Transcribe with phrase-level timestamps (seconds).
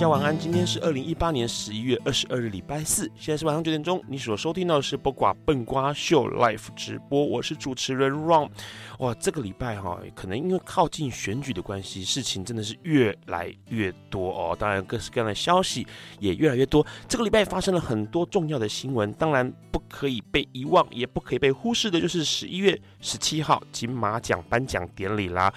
[0.00, 4.02] 大家晚安，今天是二零一八年十一月二十二日，礼拜四，现在是晚上九点钟。
[4.08, 8.48] 你所收听到的是播瓜笨瓜秀 Live 直播，我是主持人 Ron。
[9.00, 14.56] 哇，这个礼拜哈，可能因为靠近选举的关系，事情真的是越来越多哦。
[14.58, 15.86] 当然，各式各样的消息
[16.18, 16.86] 也越来越多。
[17.06, 25.52] 这个礼拜发生了很多重要的新闻，当然不可以被遗忘，也不可以被忽视的，就是十一月十七号金马奖颁奖典礼啦。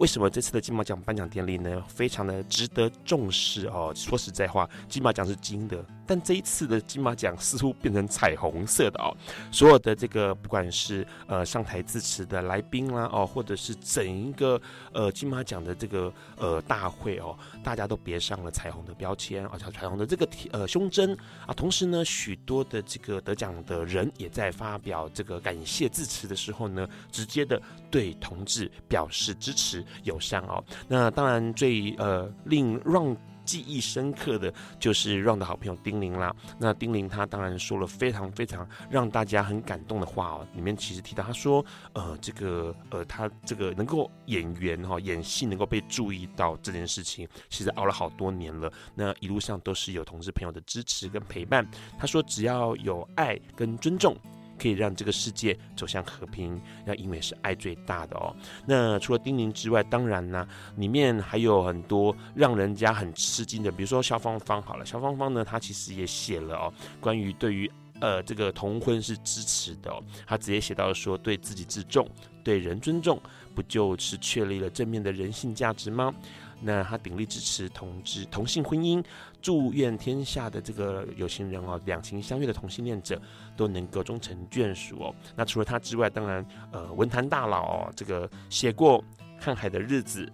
[0.00, 3.92] 为什么这次的金马奖颁奖典礼呢，非常的值得重视哦？
[3.94, 9.16] 说实在话，金马奖是金的，但这一次的金马奖似乎变成彩虹色的哦。
[9.52, 14.60] 所有的这个不管是呃上台致辞的来宾啦哦，或者是整一个
[14.92, 21.54] 呃金马奖的这个呃大会哦，大家都别上了彩虹的标签，而且彩虹的这个呃胸针啊。
[21.54, 29.84] 同时呢，许多的这个得奖的人也在发表这个感谢致辞的时候呢，直接的对同志表示支持。
[30.02, 33.14] 友善哦，那当然最呃令让
[33.50, 36.32] 记忆深刻的就是 Ron 的好朋友丁玲啦。
[36.56, 48.72] 那丁玲她当然说了非常非常让大家很感动的话哦，里面其实提到她说呃这个呃她这个能够演员哈演戏能够被注意到这件事情，其实熬了好多年了。
[48.94, 51.68] 那一路上都是有同事朋友的支持跟陪伴。
[51.98, 54.16] 她说只要有爱跟尊重。
[54.60, 58.36] 可以让这个世界走向和平，那因为是爱最大的哦。
[58.66, 64.60] 那除了丁宁之外，当然呢，里面还有很多让人家很吃惊的，比如说肖芳芳。
[64.60, 72.06] 好了，肖芳芳呢，她其实也写了哦，关于对于呃这个同婚是支持的哦，她直接写到说，对自己自重，
[72.44, 73.18] 对人尊重，
[73.54, 76.14] 不就是确立了正面的人性价值吗？
[76.62, 79.02] 那他鼎力支持同志同性婚姻，
[79.42, 83.20] 祝愿天下的这个有情人哦，两情相悦的同性恋者
[83.56, 85.14] 都能够终成眷属哦。
[85.34, 89.02] 那除了他之外，当然呃文坛大佬哦，这个写过
[89.40, 90.26] 《看海的日子》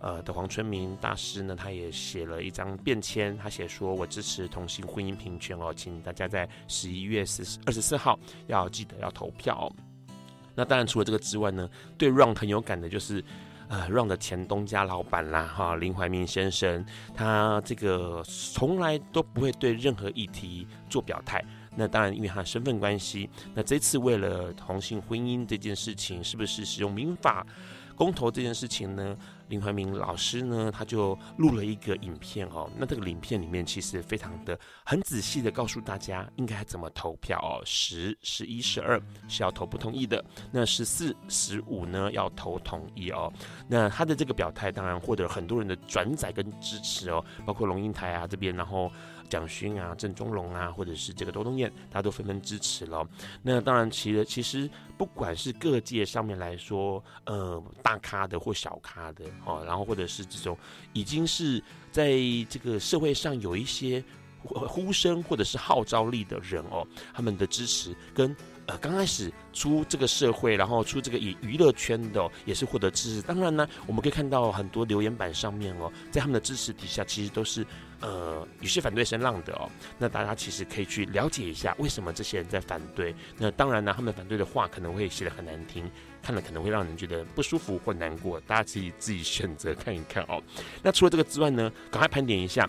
[0.00, 9.70] 呃的黄春明大师呢，他也写了一张便签，他写说我支持同性婚姻平权哦，请大家在十一月十二十四号要记得要投票。
[10.54, 13.22] 那当然除了这个之外呢，对 Ron 很有感的就是。
[13.74, 21.44] 呃，Ron 的前东家老板啦，哈，林怀民先生，他这个从来都不会对任何议题做表态。
[21.74, 27.44] 那当然，因为他身份关系，那这次为了同性婚姻这件事情，是不是使用民法？
[27.96, 29.16] 公投这件事情呢，
[29.48, 32.68] 林怀民老师呢，他就录了一个影片哦。
[32.76, 37.62] 那这个影片里面其实非常的很仔细的告诉大家应该怎么投票哦。
[37.64, 43.32] 十、十一、十二是要投不同意的，那十四、十五呢要投同意哦。
[43.68, 48.90] 那他的这个表态当然获得很多人的转载跟支持哦，包括龙应台啊这边，然后。
[49.28, 53.06] 蒋勋啊，郑中龙啊，或者是这个周东燕，大家都纷纷支持了。
[53.42, 60.56] 那当然，其实其实不管是各界上面来说，呃，大咖的或小咖的哦，然后或者是这种
[60.92, 62.12] 已经是在
[62.48, 64.02] 这个社会上有一些
[64.42, 68.34] 呼声或者是号召力的人哦，他们的支持跟。
[68.66, 73.22] 呃，刚开始出这个社会，然后出这个以娱乐圈的、也是获得支持。
[73.22, 77.66] 当然呢，我们可以看到很多留言板上面哦，在他们的支持底下，其实都是
[78.00, 79.68] 呃有些反对声浪的哦。
[79.98, 83.14] 那大家其实可以去了解一下，为什么这些人在反对。
[83.36, 85.90] 那当然呢，他们反对的话可能会写得很难听，
[86.22, 88.40] 看了可能会让人觉得不舒服或难过。
[88.40, 90.42] 大家自己自己选择看一看哦。
[90.82, 92.66] 那除了这个之外呢，赶快盘点一下。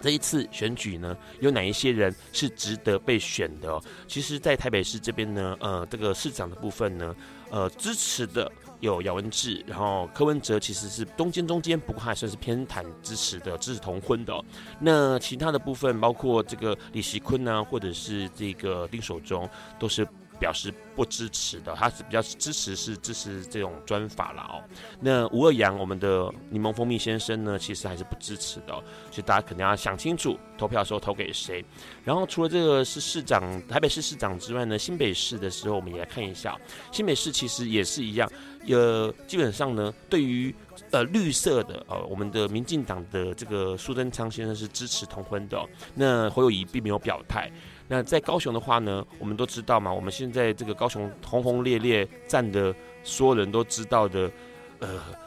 [0.00, 3.80] 这一次选举呢，有哪一些人是值得被选的？
[4.06, 7.14] 其实，在台北市这边呢，呃，这个市长的部分呢，
[7.50, 8.50] 呃，支持的
[8.80, 14.44] 有姚文智，然后柯文哲其实是中间中间，不过还算是偏袒支持的，支持同婚的。
[14.78, 20.06] 那其他的部分，包括这个李锡坤呢，或者是这个丁守中，都是。
[20.38, 24.62] 表示不支持的，他是比较支持是支持这种专法了哦。
[25.00, 28.72] 那吴二阳，我们的柠檬蜂蜜先生呢，其实还是不支持的，
[29.10, 31.64] 所以大家肯定要想清楚，投票的时候投给谁。
[32.04, 36.58] 然后除了这个是市长，台北市市长之外呢，新北市的时候我们也来看一下，
[36.92, 38.30] 新北市其实也是一样，
[38.68, 40.54] 呃，基本上呢，对于
[40.90, 45.62] 呃绿色的呃我们的民进党的这个苏贞昌先生是支持同婚的，
[45.94, 47.50] 那侯友宜并没有表态。
[47.88, 54.30] 那在高雄的话呢，我们都知道嘛，我们现在这个高雄轰轰烈烈站的，所有人都知道的，
[54.80, 55.25] 呃。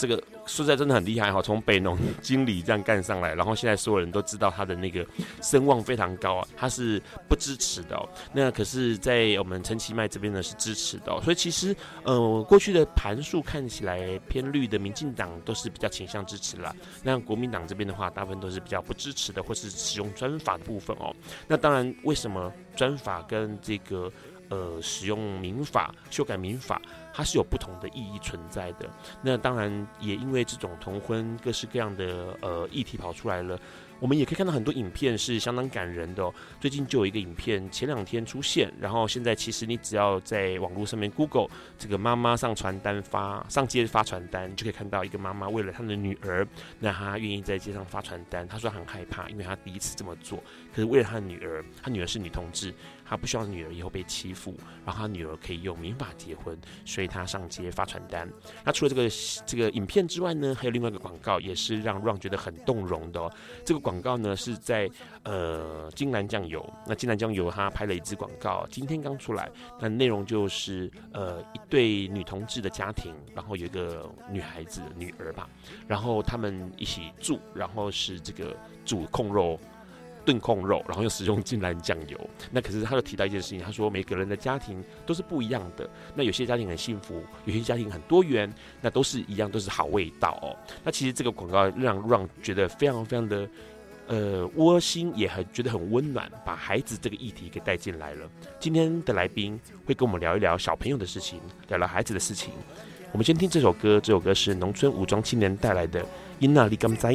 [0.00, 0.16] 这个
[0.46, 5.06] 说实在真的很厉害哈，从北农经理这样干上来，然后现在所有人都知道他的那个
[5.42, 6.98] 声望非常高啊，他是
[7.28, 8.08] 不支持的哦。
[8.32, 11.20] 那可是，在我们陈其迈这边呢是支持的。
[11.20, 16.74] 所以其实呃，过去的盘数看起来偏绿的民进党都是比较倾向支持啦。
[17.02, 21.14] 那国民党这边的话，大部分都是比较不支持的，或是使用专法的部分哦。
[21.46, 24.10] 那当然，为什么专法跟这个
[24.48, 26.80] 呃使用民法修改民法？
[27.12, 28.88] 它是有不同的意义存在的。
[29.22, 33.58] 那当然也因为这种同婚各式各样的呃议题跑出来了，
[33.98, 36.32] 我们也可以看到很多影片是相当感人的。
[36.60, 41.48] 最近就有一个影片，前两天出现，然后现在其实你只要在网络上面 Google
[41.78, 46.46] 这个妈妈上传单发上街发传单，就可以看到一个妈妈为了她的女儿，
[46.78, 48.46] 那她愿意在街上发传单。
[48.46, 50.42] 她说很害怕，因为她第一次这么做，
[50.74, 52.72] 可是为了他的女儿，他女儿是女同志。
[53.10, 54.54] 他不希望女儿以后被欺负，
[54.86, 58.30] 然后他女儿可以用民法结婚，所以他上街发传单。
[58.64, 59.10] 那除了这个
[59.44, 63.28] 这个影片之外呢，还有另外一个广告，也是让 Ron 觉得很动容的哦。
[63.64, 64.88] 这个广告呢是在
[65.24, 69.50] 呃金兰酱油，那金兰酱油他拍了一支广告，今天刚出来。
[69.80, 75.50] 那内容就是呃一对女同志的家庭，然后有一个女孩子女儿吧，
[75.88, 79.58] 然后他们一起住，然后是这个煮控肉。
[80.30, 82.16] 炖控肉，然后又使用金兰酱油。
[82.52, 85.90] 那可是他就提到一件事情，他说每个人的家庭都是不一样的。
[86.14, 88.48] 那有些家庭很幸福，有些家庭很多元，
[88.80, 90.54] 那都是一样，都是好味道哦。
[90.84, 93.48] 那其实这个广告让让觉得非常非常的
[94.06, 98.30] 呃窝心，也很觉得很温暖，把孩子这个议题给带进来了。
[98.60, 102.52] 今天的来宾会跟我们聊一聊小朋友的事情，聊聊孩子的事情。
[103.10, 106.00] 我们先听这首歌，这首歌是农村武装青年带来的
[106.38, 107.14] 《因那利甘哉》。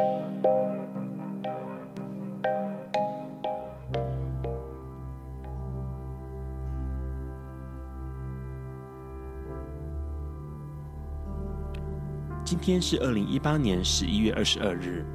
[12.51, 15.05] 今天是二零一八年十一月二十二日，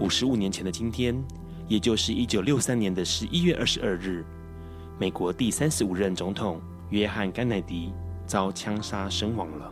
[0.00, 1.14] 五十五年前的今天，
[1.68, 4.24] 也就是一九六三年的十一月二十二日，
[4.98, 6.58] 美国第三十五任总统
[6.88, 7.92] 约翰·甘乃迪
[8.26, 9.70] 遭枪杀身亡了。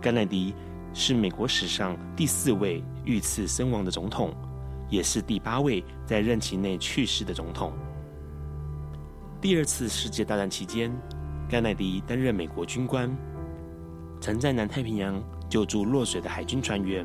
[0.00, 0.54] 甘乃迪
[0.94, 4.32] 是美国史上第四位遇刺身亡的总统，
[4.88, 7.72] 也是第八位在任期内去世的总统。
[9.40, 10.96] 第二次世界大战期间，
[11.48, 13.10] 甘乃迪担任美国军官，
[14.20, 15.20] 曾在南太平洋。
[15.50, 17.04] 救助落水的海军船员，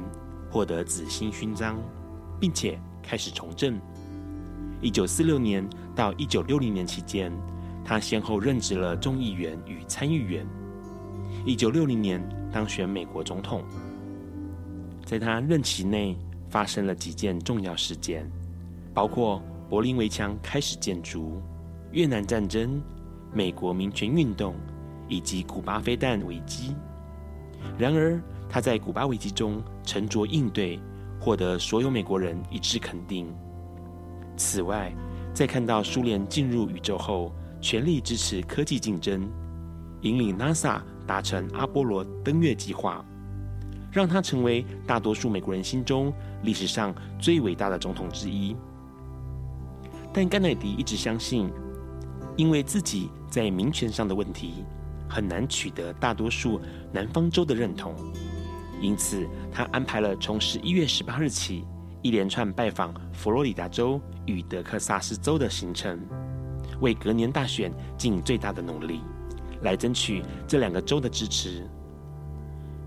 [0.51, 1.77] 获得紫星勋章，
[2.39, 3.77] 并且开始从政。
[4.81, 7.33] 一九四六年到一九六零年期间，
[7.83, 10.45] 他先后任职了众议员与参议员。
[11.43, 12.21] 一九六零年
[12.53, 13.63] 当选美国总统。
[15.03, 16.15] 在他任期内，
[16.47, 18.29] 发生了几件重要事件，
[18.93, 21.41] 包括柏林围墙开始建筑、
[21.91, 22.79] 越南战争、
[23.33, 24.53] 美国民权运动
[25.07, 26.75] 以及古巴飞弹危机。
[27.77, 28.21] 然而，
[28.55, 30.79] 他在古巴危机中沉着应对，
[31.19, 33.27] 获得所有美国人一致肯定。
[34.37, 34.95] 此外，
[35.33, 39.29] 在看到苏联进入宇宙后，全力支持科技竞争，
[40.03, 43.03] 引领 NASA 达成阿波罗登月计划，
[43.91, 48.55] 让他成为大多数美国人心中历史上最伟大的总统之一。
[50.13, 51.51] 但甘乃迪一直相信，
[52.37, 54.63] 因为自己在民权上的问题，
[55.09, 56.61] 很难取得大多数
[56.93, 57.93] 南方州的认同。
[58.81, 61.65] 因此，他安排了从十一月十八日起
[62.01, 65.99] 一连串拜访佛罗里达州与德克萨斯州的行程，
[66.81, 69.01] 为隔年大选尽最大的努力，
[69.61, 71.67] 来争取这两个州的支持，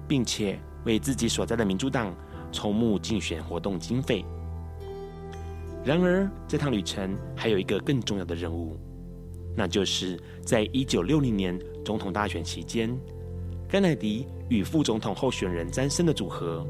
[0.07, 2.15] 并且为自己所在的民主党
[2.53, 4.25] 筹募竞选活动经费。
[5.85, 8.77] 然而，这趟旅程还有一个更重要的任务，
[9.57, 12.95] 那就是在一九六零年总统大选期间，
[13.71, 16.67] 甘乃迪与副总统候选人詹森的组合，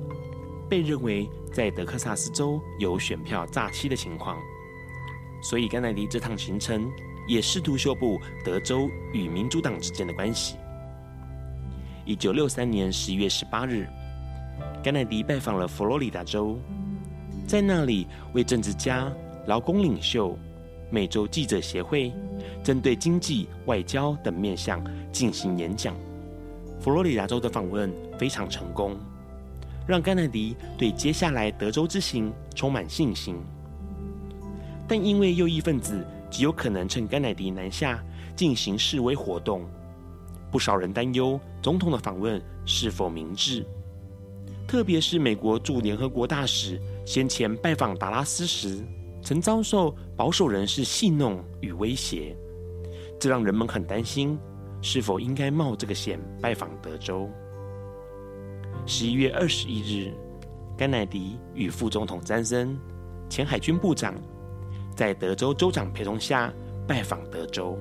[0.68, 4.36] 被认为在德克萨斯州有选票诈欺的情况。
[5.40, 6.90] 所以，甘乃迪这趟行程
[7.28, 10.56] 也试图修补德州与民主党之间的关系。
[12.04, 13.86] 一九六三年十一月十八日，
[14.82, 16.58] 甘乃迪拜访了佛罗里达州。
[17.46, 19.08] 在那里，为政治家、
[19.46, 20.36] 劳工领袖、
[20.90, 22.12] 美洲记者协会，
[22.64, 25.94] 针对经济、外交等面向进行演讲。
[26.88, 28.96] 佛罗里达州的访问非常成功，
[29.86, 33.36] 让甘乃迪对接下来德州之行充满信心。
[34.88, 38.02] 但因为右翼分子极有可能趁甘乃迪南下
[38.34, 39.68] 进行示威活动，
[40.50, 43.66] 不少人担忧总统的访问是否明智。
[44.66, 48.82] 特别是美国驻联合国大使先前拜访达拉斯时，
[49.22, 52.34] 曾遭受保守人士戏弄与威胁，
[53.20, 54.38] 这让人们很担心
[54.80, 57.28] 是否应该冒这个险拜访德州。
[58.86, 60.12] 十一月二十一日，
[60.76, 62.78] 甘乃迪与副总统詹森、
[63.28, 64.14] 前海军部长
[64.94, 66.52] 在德州州长陪同下
[66.86, 67.78] 拜访德州，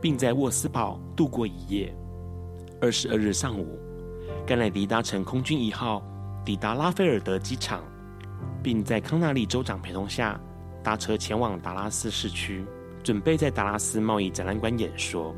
[0.00, 1.94] 并在沃斯堡度过一夜。
[2.80, 3.78] 二十二日上午，
[4.46, 6.02] 甘乃迪搭乘空军一号。
[6.44, 7.82] 抵达拉菲尔德机场，
[8.62, 10.38] 并在康纳利州长陪同下
[10.82, 12.66] 搭车前往达拉斯市区，
[13.02, 15.34] 准备在达拉斯贸易展览馆演说。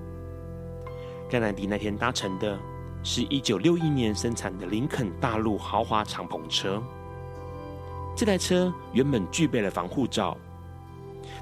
[1.28, 2.58] 甘乃迪那天搭乘的
[3.02, 6.82] 是一九六一年生产的林肯大陆豪华敞篷车。
[8.14, 10.36] 这台车原本具备了防护罩，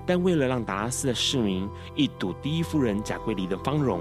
[0.06, 4.00] 但为了让达拉斯的市民一睹第一夫人贾桂琳的芳容，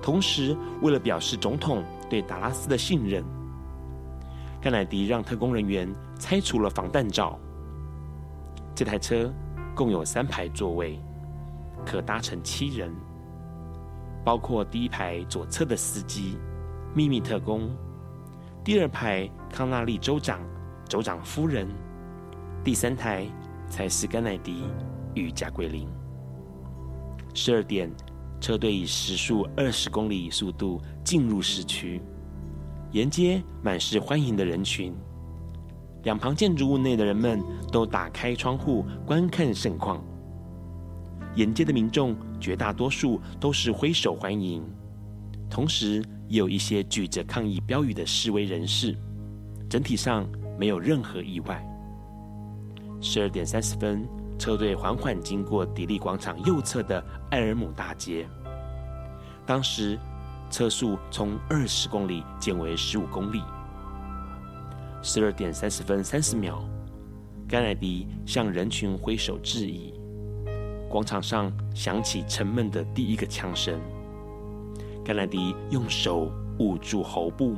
[0.00, 3.24] 同时为了表示总统对达拉斯的信任。
[4.60, 7.38] 甘乃迪让特工人员拆除了防弹罩。
[8.74, 9.32] 这台车
[9.74, 10.98] 共有三排座位，
[11.84, 12.94] 可搭乘七人，
[14.24, 16.36] 包括第一排左侧的司机
[16.94, 17.70] 秘密特工，
[18.62, 20.40] 第二排康纳利州长、
[20.88, 21.66] 州长夫人，
[22.62, 23.26] 第三台
[23.68, 24.64] 才是甘乃迪
[25.14, 25.88] 与贾桂琳。
[27.34, 27.90] 十二点，
[28.40, 32.00] 车队以时速二十公里速度进入市区。
[32.90, 34.94] 沿街满是欢迎的人群，
[36.04, 40.02] 两旁建筑物内的人们都打开窗户观看盛况。
[41.34, 44.62] 沿街的民众绝大多数都是挥手欢迎，
[45.48, 48.96] 同时也有一些举着抗议标语的示威人士。
[49.68, 51.64] 整体上没有任何意外。
[53.00, 54.06] 十二点三十分，
[54.38, 58.26] 车队缓缓经过迪利广场右侧的艾尔姆大街。
[59.46, 59.98] 当时。
[60.50, 63.42] 车速从二十公里减为十五公里。
[65.02, 66.64] 十二点三十分三十秒，
[67.46, 69.92] 甘乃迪向人群挥手致意。
[70.88, 73.78] 广场上响起沉闷的第一个枪声。
[75.04, 77.56] 甘乃迪用手捂住喉部，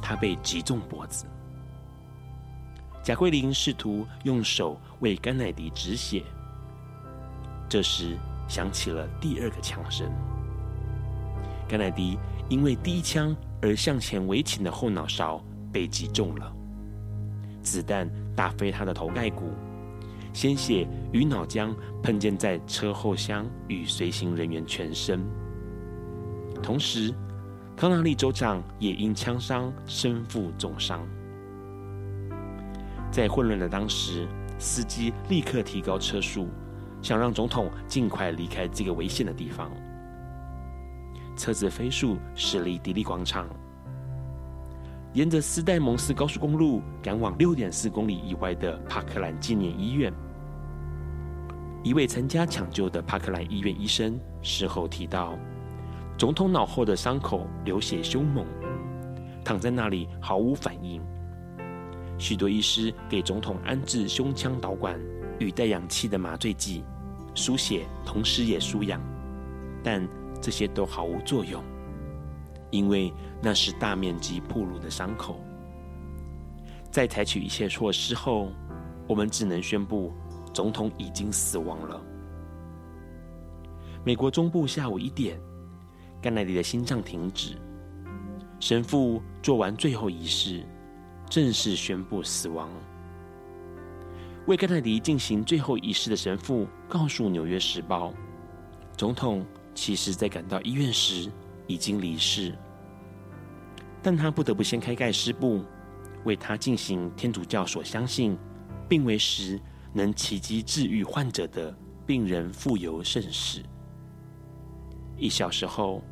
[0.00, 1.26] 他被击中脖子。
[3.02, 6.22] 贾桂琳试图用手为甘乃迪止血。
[7.68, 10.08] 这时响起了第二个枪声。
[11.68, 12.18] 甘乃迪
[12.48, 16.52] 因为第一枪而向前围倾的后脑勺被击中了，
[17.62, 19.52] 子弹打飞他的头盖骨，
[20.32, 25.24] 鲜血与脑浆喷溅在车后厢与随行人员全身。
[26.62, 27.12] 同时，
[27.76, 31.06] 康纳利州长也因枪伤身负重伤。
[33.10, 34.26] 在混乱的当时，
[34.58, 36.48] 司机立刻提高车速，
[37.02, 39.70] 想让总统尽快离开这个危险的地方。
[41.36, 43.48] 车子飞速驶离迪利广场，
[45.14, 50.12] 沿着斯戴蒙斯高速公路赶往六点四公里以外的帕克兰纪念医院。
[51.82, 55.36] 一位参加抢救的帕克兰医院医生事后提到，
[56.16, 58.46] 总统脑后的伤口流血凶猛，
[59.44, 61.02] 躺在那里毫无反应。
[62.18, 64.98] 许多医师给总统安置胸腔导管
[65.38, 66.84] 与带氧气的麻醉剂，
[67.34, 69.00] 输血同时也输氧，
[69.82, 70.08] 但。
[70.40, 71.62] 这些都毫无作用，
[72.72, 75.40] 因为那是大面积暴露的伤口。
[76.90, 78.50] 在采取一切措施后，
[79.06, 80.12] 我们只能宣布
[80.52, 82.02] 总统已经死亡了。
[84.04, 85.40] 美国中部下午一点，
[86.20, 87.56] 甘乃迪的心脏停止，
[88.58, 90.66] 神父做完最后仪式，
[91.30, 92.68] 正式宣布死亡。
[94.46, 98.08] 为甘乃迪进行最后仪式的神父告诉《纽约时报》，
[98.96, 99.46] 总统。
[99.74, 101.32] 其实，在赶到医院时
[101.66, 102.54] 已经离世，
[104.02, 105.64] 但他不得不掀开盖尸布，
[106.24, 108.36] 为他进行天主教所相信，
[108.88, 109.60] 并为时
[109.92, 111.74] 能奇迹治愈患者的
[112.06, 113.62] 病人傅游圣史。
[115.16, 116.02] 一小时后，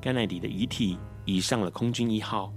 [0.00, 2.52] 甘乃迪的遗体移上了空军一号，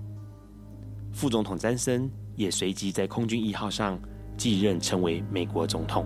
[1.13, 3.99] 副总统詹森也随即在空军一号上
[4.35, 6.05] 继任，成为美国总统。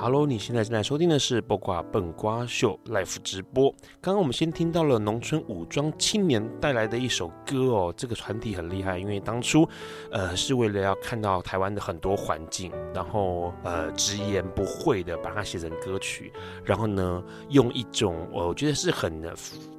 [0.00, 3.68] ？Hello，你现在正在收听的是《八卦笨瓜秀》Live 直播。
[4.00, 9.68] 刚刚我们先听到了农村武装青年带来的一首歌哦，这个团体很厉害，因为当初，
[10.12, 16.32] 呃，是为了要看到台湾的很多环境，然后呃，直言不讳的把它写成歌曲，
[16.64, 19.20] 然后呢，用一种我觉得是很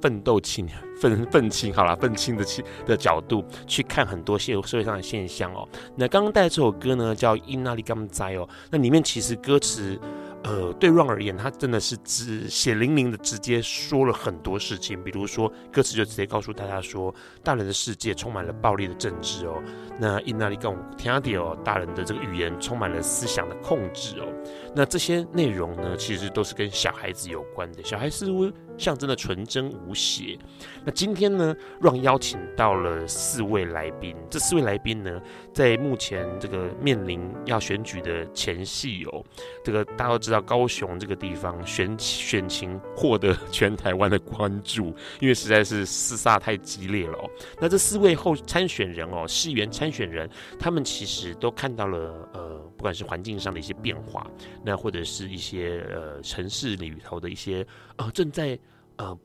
[0.02, 0.76] 奋斗青年。
[1.00, 5.66] 愤愤青，好啦，愤青的青的角度去看很多社社会上的现象哦。
[5.96, 8.48] 那刚刚带来这首歌呢，叫《因那里甘在》哦。
[8.70, 9.98] 那里面其实歌词。
[10.42, 17.14] 呃，对 Ron 而言，他真的是直血淋淋的直接说了很多事情，比如说歌词就直接告诉大家说，
[17.44, 19.62] 大人的世界充满了暴力的政治哦。
[19.98, 24.26] 那因那里跟我听到哦，大人的这个语言充满了思想的控制哦。
[24.74, 27.84] 那这些内容呢，其实都是跟小孩子有关的。
[27.84, 28.50] 小孩似乎
[28.80, 30.38] 象征的纯真无邪。
[30.84, 35.20] 那今天呢，Ron 邀请到了四位来宾，这四位来宾呢，
[35.52, 39.22] 在目前这个面临要选举的前夕哦，
[39.62, 40.30] 这个大家都知。
[40.30, 47.28] 道高雄这个地方选选情获得全台湾的关注，因为实在是厮杀太激烈了哦。
[47.60, 54.24] 那这四位候参选人哦，市员参选人，他们其实都看到了呃，不管是环境上的一些变化，
[54.64, 57.66] 那或者是一些呃城市里头的一些
[58.00, 58.58] 呃正在
[58.96, 59.16] 呃。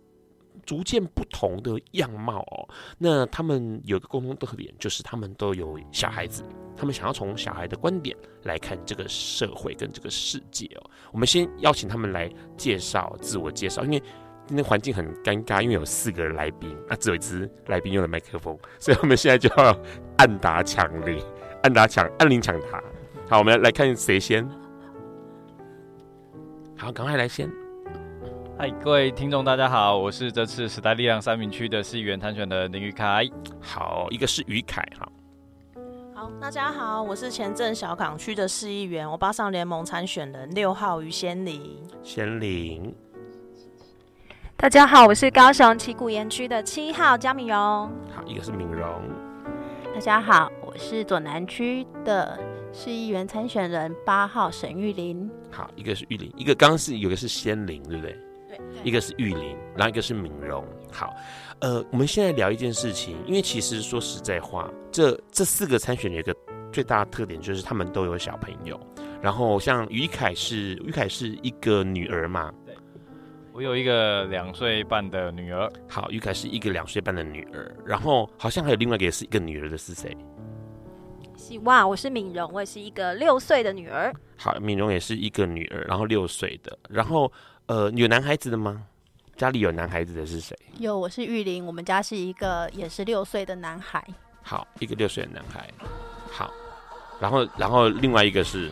[0.66, 2.68] 逐渐不同的样貌哦，
[2.98, 6.44] 那他们有个共同特点，就是他们都有小孩子，
[6.76, 10.90] 他们想要从小孩的观点来看这个社会跟这个世界哦。
[11.12, 14.02] 我们先邀请他们来介绍自我介绍，因为
[14.48, 19.78] 今天环境很尴尬，因为有四个来宾，那只有一支来宾用了麦克风，所以我们现在就要
[20.18, 21.22] 按答抢铃，
[21.62, 22.82] 按答抢按铃抢答。
[23.30, 24.50] 好，我们来看谁先。
[26.76, 27.65] 好，赶快来先。
[28.58, 33.30] 嗨，各位听众，大家好，我是这次时代力量三民区的市议员参选的林玉凯。
[33.60, 35.12] 好，一个是于凯哈。
[36.14, 41.62] 好，大家好，我是前镇小港区的市议员，我巴上联盟参选人六号于仙林。
[42.02, 42.96] 仙林。
[44.56, 47.58] 大家好，我是高雄旗鼓盐区的七号江敏荣。
[47.58, 49.02] 好，一个是敏荣。
[49.94, 52.40] 大家好，我是左南区的
[52.72, 55.30] 市议员参选人八号沈玉林。
[55.52, 58.18] 好，一个是玉林，一个刚刚是有个是仙林，对不对？
[58.84, 60.64] 一个是玉林，然后一个是敏荣。
[60.92, 61.14] 好，
[61.60, 66.36] 呃，我们现在聊一件事情，因为其实说实在话，这这四个参选人有一个
[66.72, 68.80] 最大的特点，就是他们都有小朋友。
[69.22, 72.54] 然后像于凯是于凯是一个女儿嘛？
[72.66, 72.76] 对，
[73.52, 75.70] 我有一个两岁半的女儿。
[75.90, 77.76] 好，于凯是一个两岁半的女儿。
[77.86, 80.16] 然后好像还有另外一个也是一个女儿的是谁？
[81.36, 84.14] 希望我是敏荣，我也是一个六岁的女儿。
[84.38, 87.30] 好，敏荣也是一个女儿，然后六岁的，然后。
[87.68, 88.84] 呃，有男孩子的吗？
[89.36, 90.56] 家里有男孩子的是谁？
[90.78, 91.66] 有，我是玉玲。
[91.66, 94.06] 我们家是一个也是六岁的男孩。
[94.44, 95.68] 好，一个六岁的男孩。
[96.32, 96.52] 好，
[97.20, 98.72] 然后然后另外一个是。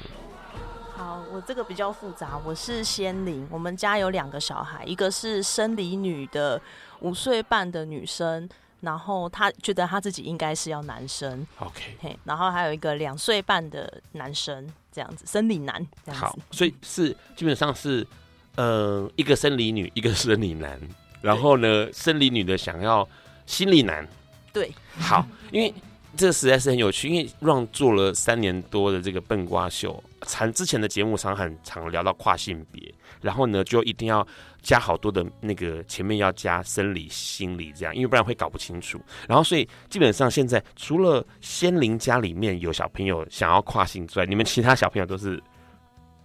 [0.96, 2.40] 好，我这个比较复杂。
[2.46, 6.62] 我是仙灵，我们家有两个小孩，一个是生理女的
[7.00, 8.48] 五岁半的女生，
[8.82, 11.46] 然后她觉得她自己应该是要男生。
[11.58, 11.98] OK。
[12.00, 16.28] 嘿，然后还有一个两岁半的男生，这样子，生理男这样子。
[16.28, 18.06] 好，所以是基本上是。
[18.56, 20.80] 呃，一个生理女，一个生理男，
[21.22, 23.08] 然后呢，生理女的想要
[23.48, 24.08] 心理男，
[24.54, 25.74] 对，好，因为
[26.16, 34.26] 这个实在是很有趣，因为 Ron 做了三年多的这个笨瓜秀，常之前的节目常很常聊到跨性别，然后呢，就一定要
[34.62, 39.02] 加好多的那个前面要加生理、心理这样，因为不然会搞不清楚。
[39.28, 45.42] 然后所以基本上现在除了仙灵家里面有小朋友想要跨性之外，你们其他小朋友都是。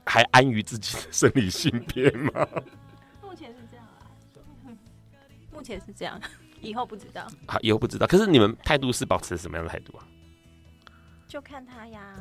[0.08, 2.46] 还安于自己的生理性别吗？
[3.22, 4.02] 目前是这样啊，
[5.52, 6.20] 目前是这样，
[6.60, 7.28] 以后不知道。
[7.46, 8.06] 好，以后不知道。
[8.06, 10.06] 可是你们态度是保持什么样的态度啊？
[11.28, 12.16] 就看他呀。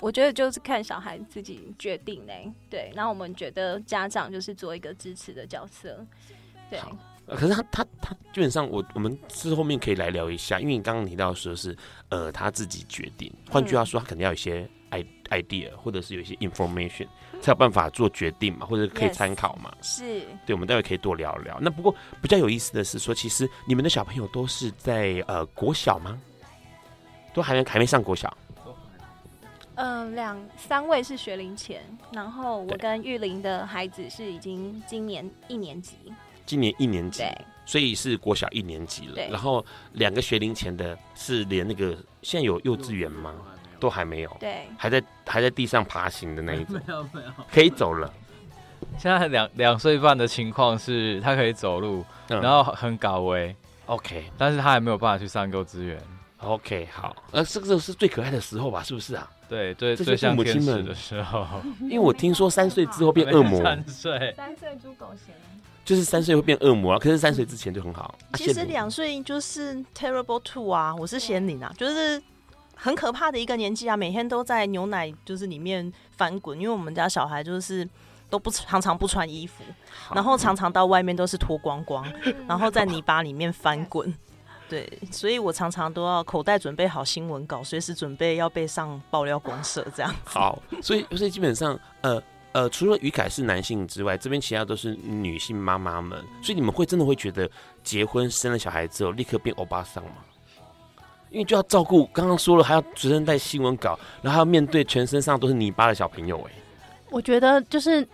[0.00, 2.50] 我觉得就是看小孩自己决定嘞。
[2.70, 6.04] 对，然后我们觉得家长就是做一个支持的角色。
[6.68, 6.80] 对。
[7.26, 11.76] 可是他他他基本上我，我我们是后面可以来聊一下，因为你刚刚提到说是
[12.08, 14.68] 呃他自己决定，换句话说，他肯定要有一些
[15.30, 17.06] idea 或者是有一些 information
[17.40, 19.72] 才有办法做决定嘛，或者可以参考嘛。
[19.80, 21.58] Yes, 是，对，我们待会可以多聊聊。
[21.60, 26.20] 那不过比较有意思的是说，其实你们的小朋友都是在呃国小吗？
[27.32, 28.36] 都还没还没上国小？
[29.76, 31.80] 嗯，两三位是学龄前，
[32.12, 35.94] 然后我跟玉玲的孩子是已经今年一年级。
[36.44, 37.22] 今年一年级，
[37.64, 39.22] 所以是国小一年级了。
[39.28, 43.32] 然后两个学龄前的是连那个现在有幼稚园吗？
[43.80, 44.36] 都还没有。
[44.38, 46.74] 对，还在还在地上爬行的那一种。
[46.86, 48.12] 没有没有，可以走了。
[48.98, 53.54] 现在两两岁半的情况是，他可以走路，嗯、然后很高危。
[53.86, 56.00] OK，但是他还没有办法去上幼稚园。
[56.38, 58.82] OK，好，呃，这个是最可爱的时候吧？
[58.82, 59.28] 是不是啊？
[59.48, 61.46] 对对，最像天使的时候。
[61.80, 63.62] 因为我听说三岁之后变 恶魔。
[63.62, 65.34] 三岁，三岁猪狗嫌。
[65.84, 68.16] 就是三岁会变恶魔啊，可是三岁之前就很好。
[68.34, 72.22] 其实两岁就是 terrible two 啊，我是仙女啊，就是
[72.80, 77.86] 很可怕的一个年纪啊，每天都在牛奶就是里面翻滚，因为我们家小孩就是
[78.30, 79.62] 都不常常不穿衣服，
[80.14, 82.06] 然后常常到外面都是脱光光，
[82.48, 84.12] 然后在泥巴里面翻滚。
[84.68, 90.14] 对，所以我常常都要口袋准备好新闻稿，随时准备要被上爆料公社这样。
[90.24, 92.22] 好，所以所以基本上呃。
[92.52, 97.48] 呃，除了于凯是男性之外，这边其他都是女性妈妈们，所以你们会真的会觉得
[97.84, 100.14] 结婚生了小孩之后立刻变欧巴桑吗？
[101.30, 106.38] 因为就要照顾，刚刚说了还要随身带新闻稿，然后还要面对全身上都是泥巴的小朋友。
[106.48, 106.52] 哎，
[107.10, 108.06] 我觉得就是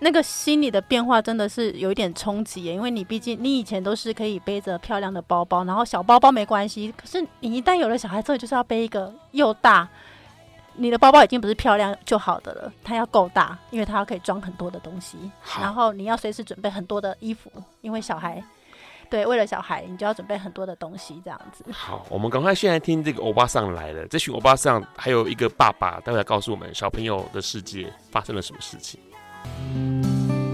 [0.00, 9.88] 那个心理的变化真的是有一点冲击，因为你毕竟你以前都是可以背着漂亮的包包，然后小包包没关系，可是你一旦有了小孩之后，就是要背一个又大。
[10.78, 15.16] 你的包包已经不是漂亮就好的了，它要够大，因为它要可以装很多的东西。
[15.58, 18.44] 然后你要随时准备很多的衣服，因为小孩，
[19.10, 21.64] 对，为了小孩，你就要准备很多的东西，这样子。
[21.70, 24.06] 好，我们赶快现在听这个欧巴桑来了。
[24.08, 29.00] 这群欧巴桑还有一个爸爸，待会来告诉我们小朋友的世界发生了什么事情。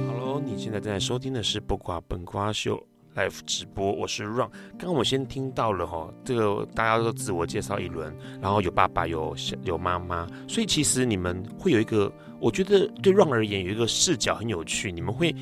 [0.08, 2.76] Hello，你现在正在收听的是《不瓜本瓜秀》。
[3.14, 4.48] Live 直播，我是 Ron。
[4.78, 8.10] 刚刚我先听到了哈，这个大家都自我介绍一轮，
[8.40, 12.10] 然后有爸爸有有妈妈，所以其实你们会有一个，
[12.40, 15.36] 我觉得对 Ron 而言有一个视角很有趣，你们会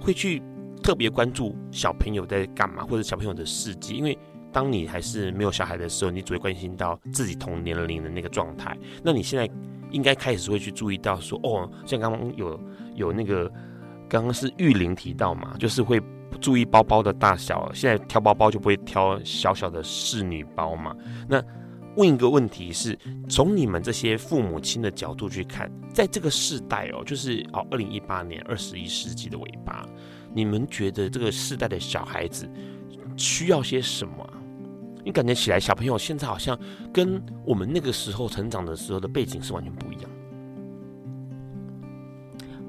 [0.00, 0.40] 会去
[0.82, 4.16] 特别关注小朋友在干嘛，或者小朋友的事迹，因为
[4.52, 8.76] 当你还是没有小孩的时候，你只会关心到自己同年龄的那个状态。
[9.02, 9.48] 那你现在
[9.90, 12.60] 应该开始会去注意到说，哦，像刚刚有
[12.94, 13.50] 有那个
[14.08, 16.00] 刚刚是玉玲提到嘛，就是会。
[16.42, 20.94] 注意包包的大小，现在挑包包就不会挑小小的侍女包嘛？
[21.26, 21.42] 那
[21.96, 22.96] 问一个问题是，
[23.28, 29.84] 从你们这些父母亲的角度去看，在这个世代哦，就是哦，二零一八年二十一世纪的尾巴，
[30.32, 32.48] 你们觉得这个世代的小孩子
[33.16, 34.28] 需要些什么？
[35.04, 36.58] 你感觉起来，小朋友现在好像
[36.92, 40.10] 跟我们那个时候成长的时候的背景是完全不一样。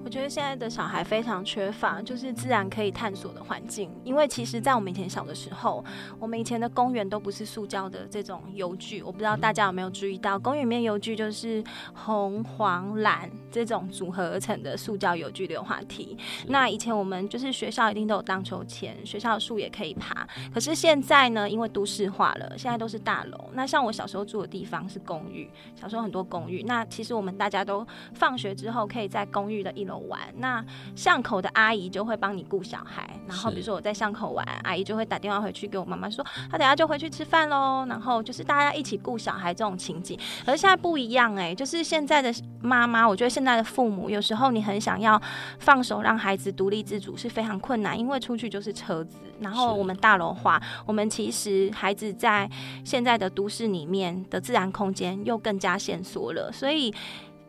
[0.09, 3.91] 我觉得现在的小孩非常缺乏，就是自然可以探索的环境。
[4.03, 5.85] 因为其实，在我们以前小的时候，
[6.17, 9.03] 我们以前的公园都不是塑胶的这种油具。
[9.03, 16.17] 我不知道大家有没有注意到，公园里面油具就是红、黄、蓝这种组合而成的塑胶游具溜滑梯。
[16.47, 20.27] 那以前我们就是学校一定都有荡秋千，学校的树也可以爬。
[20.51, 23.51] 可是现在呢，因为都市化了，现在都是大楼。
[23.53, 26.63] 那像我小时候住的地方是公寓，小时候很多公寓。
[26.63, 29.98] 那其实我们大家都放学之后可以在公寓的一楼。
[30.07, 30.63] 玩，那
[30.95, 37.85] 巷口的阿姨就会帮你顾小孩，然后比如说我在巷口玩，阿姨就会打电话回去给我妈妈说，她等下就回去吃饭喽。
[37.87, 45.21] 然后就是大家一起顾小孩这种情景，可是现在不一样哎、欸，就是现在的妈妈，我觉得现在的父母有时候你很想要
[45.59, 52.49] 放手让孩子独立自主是非常困难，因为出去就是车子，然后我们大楼化，我们其实孩子在
[52.83, 56.93] 现在的都市里面的自然空间又更加限缩了，所以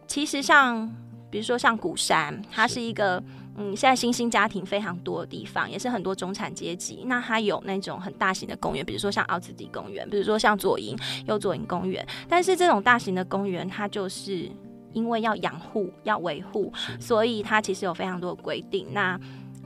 [0.06, 0.90] 其实像。
[1.30, 3.22] 比如说像鼓山，它是一个
[3.56, 7.04] 嗯，现在新兴家庭非常多的地方，也是很多中产阶级。
[7.06, 12.06] 那它有那种很大型的公园，比如说像奥兹迪公园，比如说像左营右左营公园。
[12.28, 14.50] 但是这种大型的公园，它就是
[14.92, 18.86] 因为要养护、要维护，所以它其实有非常多的规定。
[18.92, 19.18] 那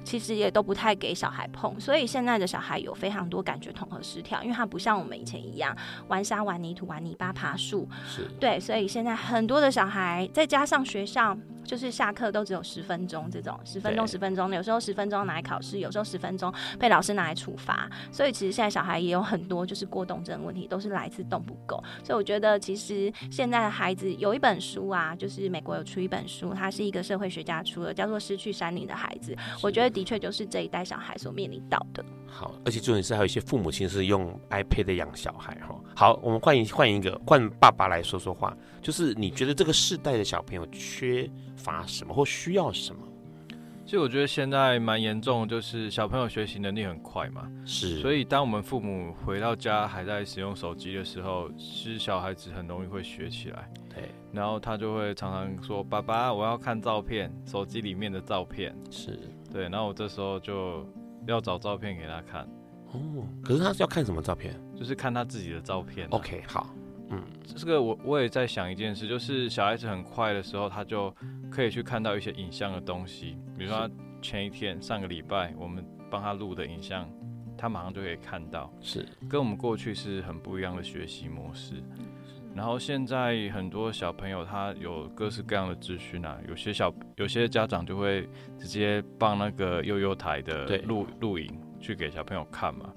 [0.05, 5.77] 其实也都不太给小孩碰，所以现在的小孩有非常多感觉统合失调，因为他不像我们以前一样
[6.09, 7.89] 玩沙、玩泥土、玩泥巴、爬树。
[8.07, 8.29] 是。
[8.39, 21.83] 对，所以现在很多的小孩，再加上学校就是下课都只有十分钟这种，十分钟十分钟，有时候十分钟拿来考试，有时候十分钟被老师拿来处罚，所以其实现在小孩也有很多就是过动症问题，都是来自动不够。
[22.03, 29.35] 所以我觉得其实现在的孩子有一本书啊，就是美国有出一本书，它是一个社会学家出的，叫做《失去山林的孩子》。
[29.63, 32.05] 我觉得的确就是这一代小孩所面临到的。
[32.27, 35.81] 好，而且重点是还有一些父母亲是用 iPad 养小孩哈。
[35.95, 43.01] 好，我们换一换一个，换爸爸来说说话，就是你觉得这个世代的小朋友缺乏什么或需要什么？
[43.85, 53.71] 其实我觉得现在蛮严重，就是小朋友学习能力很快嘛，是，所以当我们父母回到家还在使用手机的时候，其实小孩子很容易会学起来。
[53.95, 59.21] 对，然后他就会常常说：“爸爸，我要看照片，手机里面的照片。”是
[59.55, 60.85] 对，然后我这时候就。
[61.27, 62.47] 要找照片给他看，
[62.93, 64.55] 哦，可是他是要看什么照片？
[64.77, 66.07] 就是看他自己的照片。
[66.11, 66.69] OK，好，
[67.09, 67.23] 嗯，
[67.57, 71.11] 这个我我也在想一件事，就是小孩子很快的时候，他就
[71.51, 73.91] 可以去看到一些影像的东西，比如说他
[74.21, 77.09] 前一天、上个礼拜我们帮他录的影像，
[77.57, 81.83] 他马上就可以看到，是跟我们过去是很不一样的学习模式。
[82.55, 92.93] 然后现在很多小朋友他有各式各样的资讯啊，有些小有些家长就会直接放那个幼幼台的录录影去给小朋友看嘛。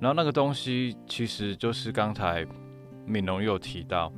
[0.00, 2.44] 然后那个东西其实就是刚才
[3.06, 4.12] 敏龙有提到，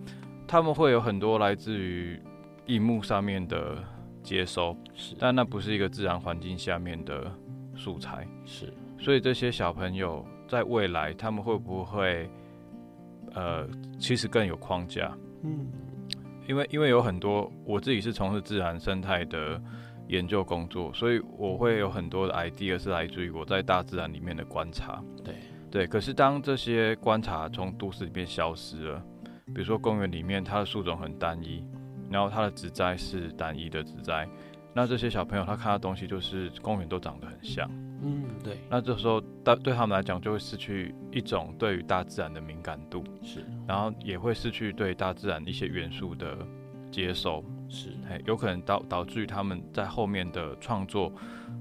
[0.49, 2.19] 他们会有很多来自于
[2.65, 3.77] 荧幕上面的
[4.23, 7.31] 接收，是，但那不是一个自然环境下面的
[7.77, 8.73] 素材，是。
[8.99, 12.31] 所以这些小朋友在未来他们会不会？
[13.35, 13.67] 呃，
[13.99, 15.67] 其实更有框架，嗯，
[16.49, 19.61] 因为因为有很多我自己是从事自然生态的
[20.09, 25.35] 研究工作，所以我会有很多的 idea 是来自于我在大自然里面的观察，对
[25.71, 25.87] 对。
[25.87, 29.03] 可是当这些观察从都市里面消失了，
[29.47, 31.65] 比如说公园里面它的树种很单一，
[32.11, 34.29] 然后它的植栽是单一的植栽，
[34.75, 37.71] 那这些小朋友他看到东西就是公园都长得很像。
[38.03, 38.59] 嗯，对。
[38.69, 43.45] 那这时候，对对他们来讲，就会失去一种对于大自然的敏感度，是。
[43.67, 46.39] 然后也会失去对大自然一些元素的
[46.91, 47.91] 接收，是。
[48.25, 51.13] 有可能导导致于他们在后面的创作，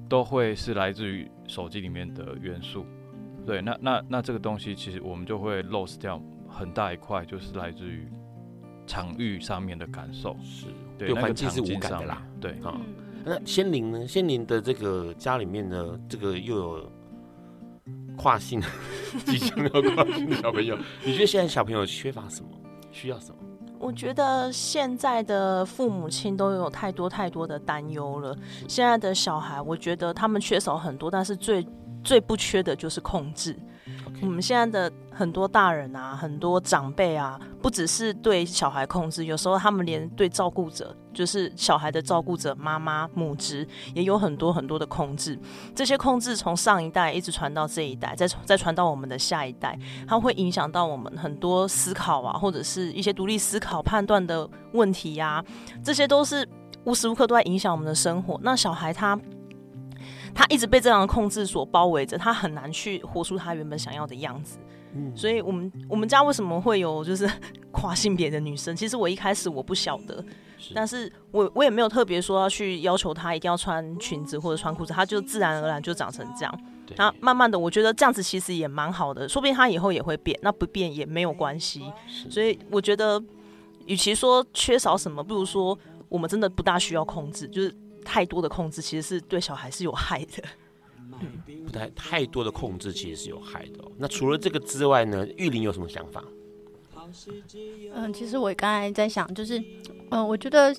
[0.08, 2.86] 都会是来自于手机里面的元素。
[3.46, 8.08] 对，那那那这个东西，其实我们就会 lose 掉很大一块，就是来自于
[8.88, 12.74] 场域上面的感受，是对环境是无感的啦，对啊。
[12.76, 14.08] 嗯那仙灵呢？
[14.08, 16.92] 仙灵的这个家里面呢，这个又有
[18.18, 18.62] 跨性，
[19.26, 22.50] 即将要跨性的小朋友，你觉得现在小朋友缺乏什么？
[22.92, 23.36] 需要什么？
[23.80, 28.38] 我觉得现在的父母亲都有太多太多的担忧了。
[28.68, 31.66] 现在的小孩，我觉得他们缺少很多，但是最
[32.04, 33.56] 最不缺的就是控制。
[34.22, 45.38] 我们现在的很多大人啊，很多长辈啊，不只是对小孩控制，有时候他们连对照顾者，就是小孩的照顾者妈妈母职，也有很多很多的控制。
[45.76, 55.44] 这些控制从上一代一直传到这一代，再再传到我们的下一代，它会影响到我们很多思考啊，或者是一些独立思考判断的问题呀、
[55.84, 56.48] 这些都是
[56.84, 58.40] 无时无刻都在影响我们的生活。
[58.44, 59.20] 那小孩他。
[60.34, 64.58] 他一直被这样的控制所包围着，他很难去活出他原本想要的样子。
[64.94, 67.30] 嗯，所以我们我们家为什么会有就是
[67.72, 68.76] 跨性别的女生？
[68.76, 70.24] 其实我一开始我不晓得，
[70.58, 76.60] 是但是我我也没有特别说要去要求她一定要穿裙子或者穿裤子，她就自然而然就长成这样。
[76.88, 81.84] 对那慢慢的，我觉得这样子其实也蛮好的，说不定她以后也会变，那不变也没有关系。
[82.28, 83.22] 所以我觉得，
[83.86, 87.72] 与其说缺少什么，不如说我们真的不大需要控制，就是。
[88.12, 90.44] 太多的控制其实是对小孩是有害的，
[91.22, 93.92] 嗯，不太太多的控制其实是有害的哦。
[94.00, 96.24] 那除了这个之外呢，玉玲有什么想法？
[97.94, 99.64] 嗯，其实我刚才在想，就是，
[100.10, 100.76] 嗯，我觉得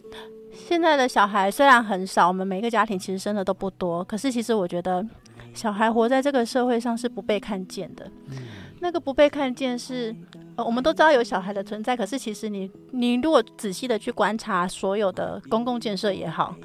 [0.52, 5.06] 现在的小孩虽然很少，我们每个家庭其实生的都不多，可是其实我觉得
[5.54, 8.10] 小孩活在这个社会上是不被看见的。
[8.26, 8.36] 嗯，
[8.80, 10.14] 那个不被看见是，
[10.56, 16.56] 呃，我们都知道有小孩的存在，可是其实你你如果仔细的去观察所有的公共建设也好。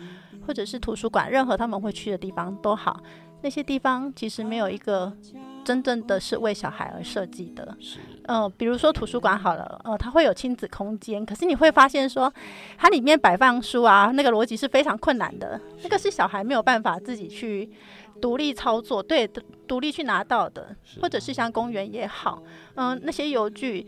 [0.45, 3.01] 或者是图书馆，任何他们会去的地方都好，
[3.41, 5.11] 那些地方其实没有一个
[5.63, 7.77] 真正的是为小孩而设计的。
[8.27, 12.31] 嗯，呃，比如说图书馆好了，呃，它会有亲子空间，可是你会发现说，
[12.77, 17.69] 它里面摆放书啊，那个逻辑是非常困难的，那个是小孩没有办法自己去
[18.21, 19.27] 独立操作，对，
[19.67, 20.75] 独立去拿到的。
[21.01, 22.41] 或者是像公园也好，
[22.75, 23.85] 嗯、呃，那些游具，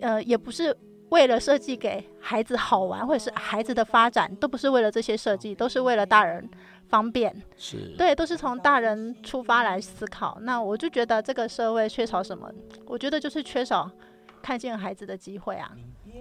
[0.00, 0.76] 呃，也不是。
[1.14, 6.50] 为了设计给孩子好玩，或者是孩子的发展，都不是为了这些设计，都是为了大人
[6.88, 7.32] 方便。
[7.56, 10.36] 是，对，都是从大人出发来思考。
[10.40, 12.52] 那我就觉得这个社会缺少什么？
[12.84, 13.88] 我觉得就是缺少
[14.42, 15.70] 看见孩子的机会啊，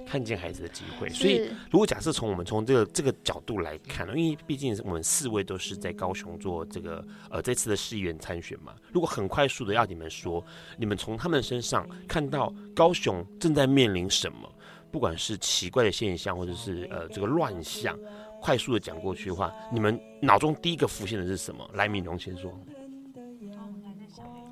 [0.05, 1.09] 看见孩子的机会。
[1.09, 10.45] 所以，如果假设从我们从这个这个角度来看，因为毕竟我们四位都是在高雄做这个呃这次的市议员参选嘛，如果很快速的要你们说，
[10.77, 14.49] 你们从他们身上看到高雄正在面临什么，
[14.93, 17.97] 不管是奇怪的现象，或者是呃这个乱象，
[18.39, 21.67] 快速的讲过去的话，你们脑中第一个浮现的是什么？
[21.73, 22.53] 来，敏荣先说。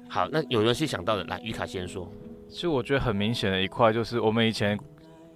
[0.10, 2.12] 好，那有人先想到的，来，于卡先说。
[2.50, 4.76] 其实我觉得很明显的一块就是，我们以前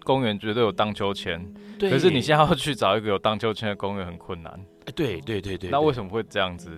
[0.04, 1.40] 公园绝对有荡秋千，
[1.80, 4.52] 可是你现在要去找一个有荡秋千的公园很困难。
[4.86, 5.70] 哎，对对对对。
[5.70, 6.72] 那为什么会这样子？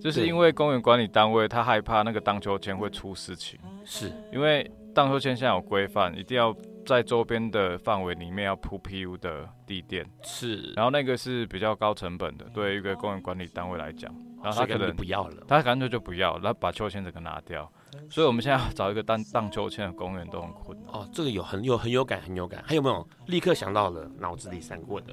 [0.00, 3.60] 就是因为公园管理单位他害怕那个荡秋千会出事情。
[3.84, 4.10] 是。
[4.32, 6.56] 因为荡秋千现在有规范，一定要
[6.86, 10.06] 在周边的范围里面要铺 PU 的地垫。
[10.22, 10.72] 是。
[10.74, 14.10] 然后那个是比较高成本的，对于一个公园管理单位来讲。
[14.42, 17.70] 然后他可能不要了，他干脆就不要，然后把秋千整个拿掉。
[18.08, 20.94] 所以我们现在要找一个荡荡秋千的公园都很困难。
[20.94, 22.64] 哦，这个有很有很有感，很有感。
[22.66, 25.12] 还有没有立刻想到了脑子里闪过的？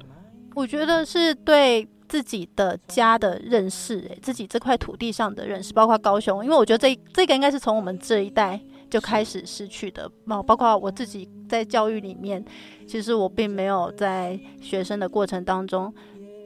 [0.54, 8.58] 我觉得是对自己的家的认识，哎，自己这块土地上的认识，包括高雄，因为我觉得这这个应该是从我们这一代
[8.94, 10.08] 就开始失去的。
[10.24, 12.44] 包包括我自己在教育里面，
[12.86, 15.92] 其实我并没有在学生的过程当中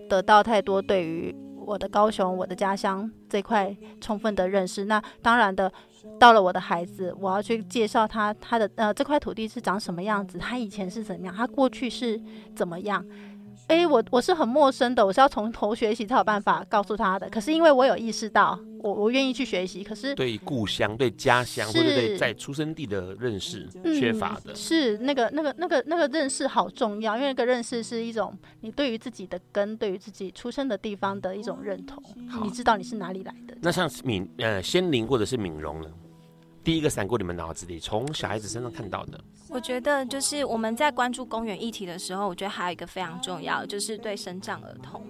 [0.08, 1.36] 得到太多对于。
[1.68, 4.86] 我的高雄，我的家乡这块充分的认识。
[4.86, 5.70] 那当然的，
[6.18, 12.18] 到了我的孩子，我要去介绍他，他的呃这块土地是长什么样子，他以前是怎么样，他过去是
[12.56, 13.04] 怎么样。
[13.68, 17.28] 诶、欸，我我是很陌生的，我是要从头学习才有办法告诉他的。
[17.28, 19.84] 可是因为我有意识到，我我愿意去学习。
[19.84, 32.02] 可是对故乡、对家乡或者对在出生地的认识缺乏的，嗯、是那个那个那个那个认识好重要，因为那个认识是一种你对于自己的根、对于自己出生的地方的一种认同。
[32.42, 33.54] 你知道你是哪里来的？
[33.60, 35.90] 那像敏呃仙灵或者是敏荣呢？
[36.68, 39.18] 第一个闪过你们脑子里，从小孩子身上看到的。
[39.48, 45.02] 我觉得就是我们在关注公园议题的时候，我觉得还有一个非常重要，就是对生长儿童。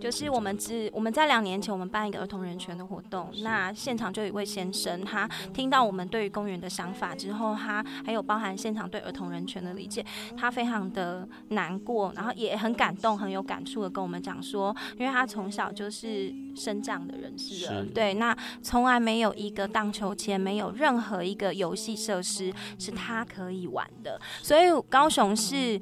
[0.00, 10.04] 就是我们只我们在两年前我们办一个儿童人权的活动，那现场就有一位先生，他听到我们对于公园的想法之后，他还有包含现场对儿童人权的理解，
[10.36, 21.03] 他非常的难过，然后也很感动，很有感触的跟我们讲说，因为他从小就是生长的人士了，对，那从来没有一个荡秋千，没有任何。
[21.04, 25.80] 和一个游戏设施是他可以玩的，所以高雄是。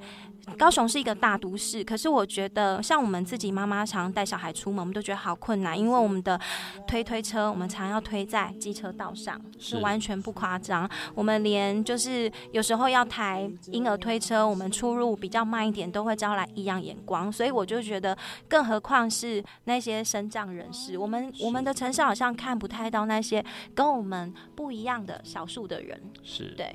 [0.59, 6.39] 高雄是一个大都市，可是我觉得像我们自己妈妈常带小孩出门，我们都觉得好困难，因为我们的
[6.87, 10.89] 推推车，我们常要推在机车道上，是完全不夸张。
[11.15, 17.31] 我们连就是有时候要抬婴儿推车，我们出入比较慢一点，都会招来异样眼光。
[17.31, 18.17] 所以我就觉得，
[18.49, 26.01] 更何况是那些身障人士，我们我们的城市好像看不太到那些跟我们不一样的少数的人。
[26.23, 26.75] 是对。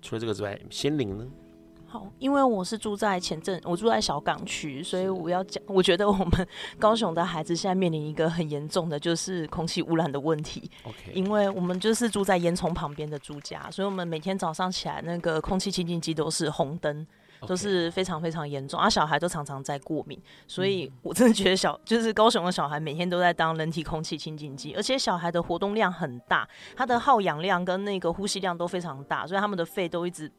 [0.00, 1.26] 除了这个之外，仙灵呢？
[2.18, 10.70] 因为我是住在前镇，我住在小港区，所以我要讲，我觉得我们高雄的孩子现在面临一个很严重的，就是空气污染的问题。
[10.84, 11.12] Okay.
[11.12, 17.06] 因为我们就是住在烟囱旁边的住家，所以我们每天早上起来，那个空气清净机都是红灯.
[17.46, 30.30] 都是非常非常严重，而、啊、小孩都常常在过敏，所以我真的觉得小，就是高雄的小孩每天都在当人体空气清净机，而且小孩的活动量很大，他的耗氧量跟那个呼吸量都非常大，所以他们的肺都一直。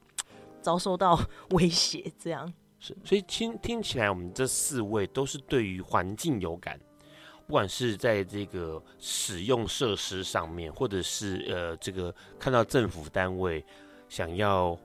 [0.65, 1.19] 遭受到
[1.51, 6.79] 威胁，这样是，所以听听起来，我们这四位都是对于环境有感，
[7.45, 13.63] 不管是在这个使用设施上面，或者是呃，这个看到政府单位
[14.09, 14.75] 想要。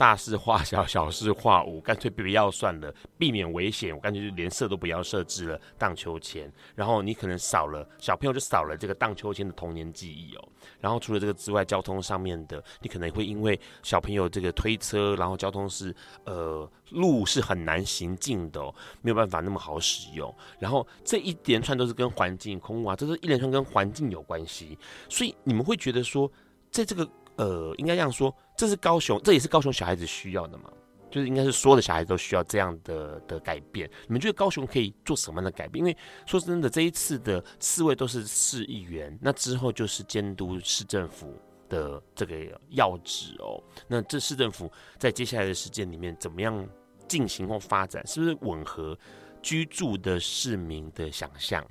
[0.00, 3.94] 大事化小，小事化无，干脆不要算了，避免危险。
[3.94, 6.50] 我干脆就连设都不要设置了，荡秋千。
[6.74, 10.48] 然后你可能少了小朋友，就少了这个荡秋千的童年记忆哦。
[10.80, 18.58] 然后除了这个之外，交通上面的，你可能会因为小朋友这个推车，然后交通是呃路是很难行进的，
[19.02, 20.34] 没有办法那么好使用。
[20.58, 24.78] 然后这一连串都是跟环境空啊，这是一连串跟环境有关系。
[25.10, 26.32] 所以你们会觉得说，
[26.70, 27.06] 在这个。
[27.40, 30.70] 呃，应该这样说，这是高雄，这也是高雄小孩子需要的嘛？
[31.10, 33.88] 就是应该是所有的小孩子都需要这样的的改变。
[34.06, 35.82] 你们觉得高雄可以做什么样的改变？
[35.82, 41.34] 因为说真的，这一次的四位都是市议员，那之后就是监督市政府
[41.70, 42.36] 的这个
[42.68, 43.58] 要职哦。
[43.88, 46.68] 那这市政府在接下来的时间里面怎么样
[47.08, 48.06] 进行或发展？
[48.06, 48.96] 是不是吻合
[49.40, 51.66] 居住的市民的想象？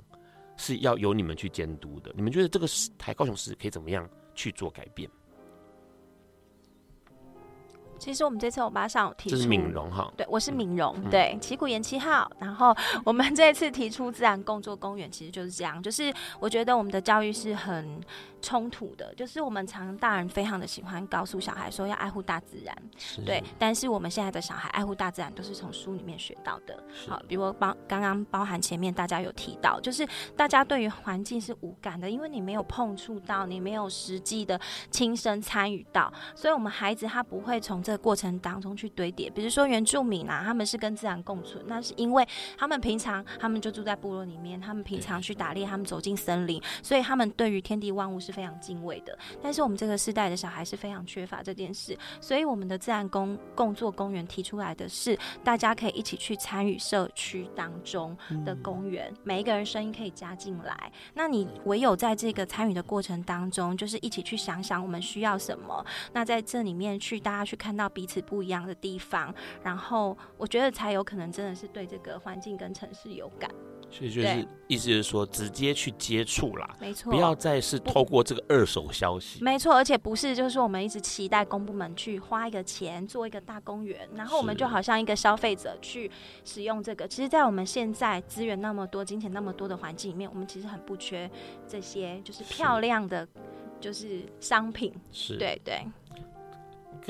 [0.56, 2.12] 是要由你们去监督的？
[2.16, 2.66] 你们觉得这个
[2.98, 5.08] 台高雄市可以怎么样去做改变？
[8.00, 12.28] 其实我们这次欧巴桑有提出，这是敏荣哈，对，我是敏荣，嗯、对，旗鼓岩七号。
[12.38, 18.00] 然后我们这次提出自然共作公园，其实就是这样，就是我觉得我们的教育是很
[18.40, 22.74] 冲突的，就是我们常大人非常的喜欢告诉小孩说要爱护大自然，
[23.26, 34.58] 对，但是我们现在的小孩爱护大自然都是从书里面学到的，好，比如包刚刚包含前面大家有提到，就是大家对于环境是无感的，因为你没有碰触到，你没有实际的
[34.90, 39.28] 亲身参与到，所以我们孩子他不会从这个过程当中去堆叠。
[39.30, 42.26] 比如说原住民啊，他们是跟自然共存，那是因为
[42.56, 49.16] 他们平常他们就住在部落里面，他们平常去打猎，他们走进森林，所以他们对于天地万物是非常敬畏的。
[49.42, 60.92] 但是我们这个世代的小孩是非常缺乏这件事，所以我们的自然公共作公园提出来的是，大家可以一起去参与社区当中的公园，嗯、每一个人声音可以加进来。
[61.14, 65.84] 那你唯有在这个参与的过程当中，就是一起去想想我们需要什么。
[66.12, 73.50] 那在这里面去，大家去看到彼此不一样的地方，然后我觉得才有可能真的是对这个环境跟城市有感。
[73.92, 79.42] 所以就是意思就是说，直接去接触啦，没错，不要再是透过这个二手消息。
[79.42, 86.08] 没错，而且不是就是说我们一直期待公部门去花一个钱做一个大公园，然后我们就好像一个消费者去
[86.44, 87.08] 使用这个。
[87.08, 91.28] 其实，在我们现在资源那么多、金钱那么多的环境里面，我们其实很不缺
[91.66, 93.26] 这些就是漂亮的，
[93.80, 94.94] 就是商品。
[95.10, 95.84] 是，对对。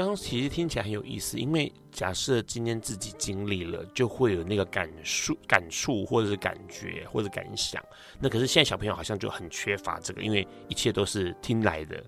[0.00, 7.84] 刚刚其实听起来很有意思，因为假设今天自己经历了，就会有那个感触、感触或者是感觉或者感想。
[8.18, 12.02] 那可是现在小朋友好像就很缺乏这个，因为一切都是听来的，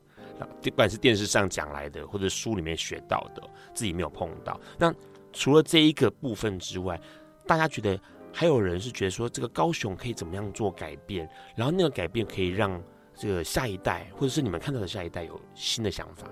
[0.62, 3.42] 不管是电视上讲来的，或者书里面学到的，
[3.74, 4.58] 自己没有碰到。
[4.78, 4.90] 那
[5.30, 6.98] 除了这一个部分之外，
[7.46, 8.00] 大家觉得
[8.32, 11.28] 还有人是觉得说，这个高雄可以怎么样做改变？
[11.54, 12.82] 然后那个改变可以让
[13.14, 16.26] 这个下一代，或者是你们看到的下一代有新的想法。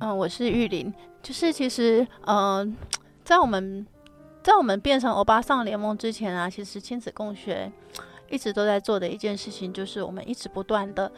[0.00, 2.72] 嗯，我是玉林，就是其实，嗯、呃，
[3.24, 3.84] 在我们，
[4.44, 7.70] 在我们变成欧巴桑联盟之前啊，其实亲子共学
[8.30, 11.10] 一直都在做的一件事情，就是我们一直不断的，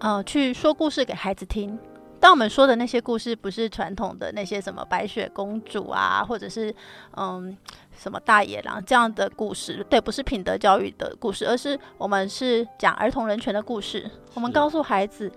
[0.00, 1.78] 呃，去说故事给孩子听。
[2.22, 6.74] 但我们说的那些故事，不是传统的那些什么白雪公主啊，或者是
[7.16, 7.56] 嗯
[7.96, 14.10] 什么大野狼这样的故事，对，不是品德教育的故事，而是我们是讲儿童人权的故事。
[14.34, 15.32] 我们告诉孩子。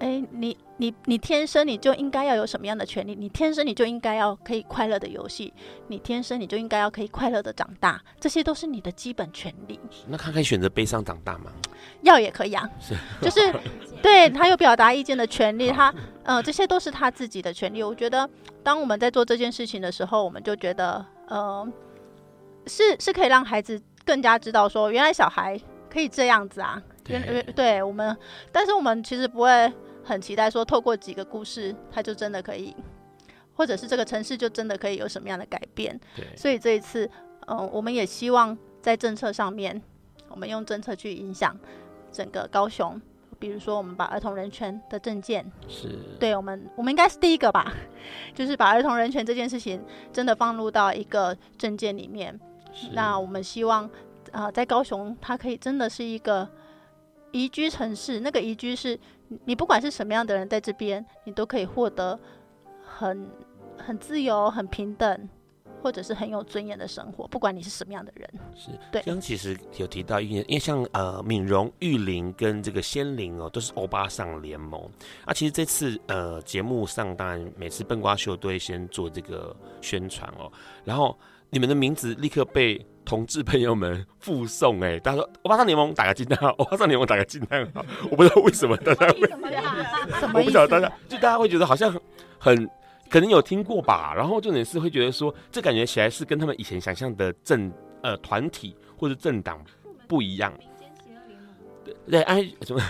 [0.00, 3.14] 哎，你你你天生你就应该要有什么样的权利？
[3.14, 5.52] 你天生你就应该要可以快乐的游戏，
[5.88, 9.78] 你天生你就应该要可以快乐的长大，这些都是你的基本权利。
[10.08, 11.52] 那他可以选择悲伤长大吗？
[12.00, 13.54] 要也可以啊，是 就是
[14.00, 15.94] 对他有表达意见的权利，他
[16.24, 17.82] 呃这些都是他自己的权利。
[17.82, 18.26] 我觉得
[18.62, 21.70] 当我们在做这件事情的时候，我们就觉得呃
[22.66, 25.60] 是是可以让孩子更加知道说，原来小孩
[25.92, 26.82] 可以这样子啊。
[27.04, 28.16] 对，对，对我们，
[28.50, 29.70] 但是我们其实不会。
[30.10, 32.74] 很期待说，透过几个故事，他就真的可以，
[33.54, 35.98] 或者是这个城市就真的可以有什么样的改变。
[36.16, 37.08] 对，所以这一次，
[37.46, 39.80] 嗯、呃，我们也希望在政策上面，
[40.28, 41.56] 我们用政策去影响
[42.10, 43.00] 整个高雄。
[43.38, 45.88] 比如说，我们把儿童人权的证件，是
[46.18, 47.72] 对我们，我们应该是第一个吧，
[48.34, 49.82] 就是把儿童人权这件事情
[50.12, 52.38] 真的放入到一个证件里面。
[52.92, 53.84] 那我们希望，
[54.30, 56.46] 啊、呃，在高雄，它可以真的是一个
[57.32, 58.20] 宜居城市。
[58.20, 58.98] 那个宜居是。
[59.44, 62.18] 你不管是什么样的人在这边，你都可以获得
[62.84, 63.30] 很
[63.78, 65.28] 很自由、很平等，
[65.80, 67.28] 或者是很有尊严的生活。
[67.28, 69.00] 不管你是什么样的人，是对。
[69.02, 74.82] 刚其实有提到，因为因为像呃敏荣、玉玲跟这个仙灵哦，都是欧巴桑联盟。
[75.24, 80.50] 啊，其实这次呃节目上，当然每次笨瓜秀都会先做这个宣传哦，
[80.84, 81.16] 然后
[81.50, 82.84] 你们的名字立刻被。
[83.10, 89.20] 同志朋友们附送哎，大家说我巴上联盟打个惊叹号， 我巴上联盟打个惊叹号，我不知道为什么大家会，
[90.32, 91.92] 我不晓得大家就大家会觉得好像
[92.38, 92.70] 很
[93.08, 97.72] 可能有听过吧，然后重点是会觉得说，这感觉起来是跟他们以前想象的政
[98.04, 99.60] 呃团体或者政党
[100.06, 100.52] 不一样。
[102.10, 102.82] 对，哎，什么？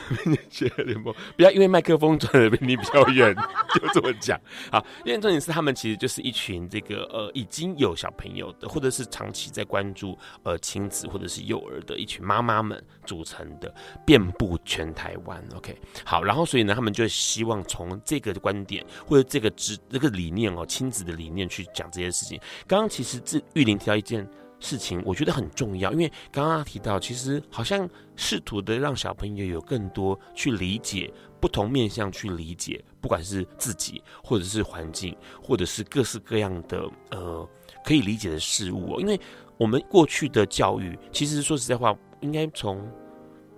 [0.49, 3.35] 学联盟，不要因为麦克风转的比你比较远，
[3.75, 4.41] 就这么讲。
[4.73, 13.73] 好，因为重点是他们其实就是一群这个呃已经有小朋友的，或者是长期在关注呃亲子或者是幼儿的一群妈妈们组成的，
[14.07, 15.43] 遍布全台湾。
[15.55, 22.41] OK，好，然后所以呢，他们就希望从这个观点或者这个知这个理念哦，亲子的理念去讲这些事情。
[22.67, 24.27] 刚刚其实这玉玲提到一件。
[24.61, 37.49] 事情我觉得很重要，因为刚刚提到，其实好像试图的让小朋友有更多去理解不同面向去理解，不管是自己，或者是环境，或者是各式各样的呃
[37.85, 39.01] 可以理解的事物。
[39.01, 39.19] 因为
[39.57, 42.87] 我们过去的教育，其实说实在话，应该从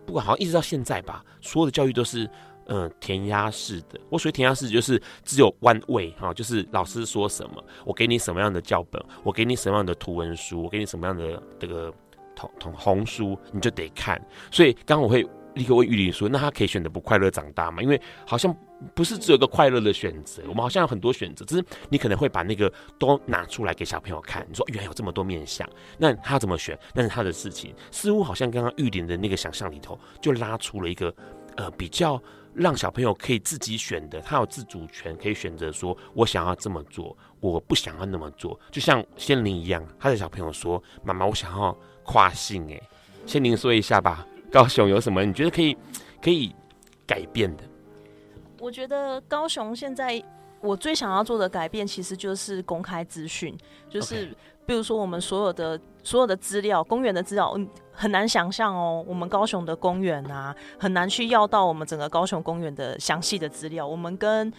[0.07, 2.31] 不管好像一直到现在吧，所有的教育都是
[2.75, 4.01] 嗯、填鸭式的。
[4.09, 11.93] 我所谓填鸭式就是只有 one way 哈，就是老师说什么，我给你什么样的教本，我给你什么样的图文书，我给你什么样的这个
[12.35, 14.19] 同同红书，你就得看。
[14.51, 17.83] 所以刚刚我会立刻问玉玲说，那他可以选择不快乐长大吗？
[17.83, 18.57] 因为好像
[18.95, 24.47] 不是只有一个快乐的选择，我们好像有很多选择，只是你可能会把那个都拿出来给小朋友看。
[24.49, 25.69] 你说原来有这么多面相，
[25.99, 26.79] 那他怎么选？
[26.95, 27.75] 那是他的事情。
[27.91, 31.15] 似乎好像刚刚玉玲的那个想象里头，就拉出了一个
[31.57, 32.19] 呃比较。
[32.55, 42.81] 让小朋友可以自己选的，他有自主权，可以选择说：“我想要这么做，我不想要那么做。”就像仙灵一样，他的小朋友说：“妈妈，我想要跨性。”哎，
[43.27, 45.77] 仙灵说一下吧，高雄有什么你觉得可以
[46.21, 46.55] 可以
[47.07, 47.65] 改变的？
[48.59, 50.23] 我觉得高雄现在
[50.61, 53.57] 我最想要做的改变，其实就是公开资讯，
[53.89, 54.33] 就是
[54.67, 57.53] 比如说我们所有的所有的资料，公园的资料。
[57.57, 63.87] 嗯很难想象哦，我们高雄的公园啊，很难去要到我们整个高雄公园的详细的资料。
[63.87, 64.51] 我们跟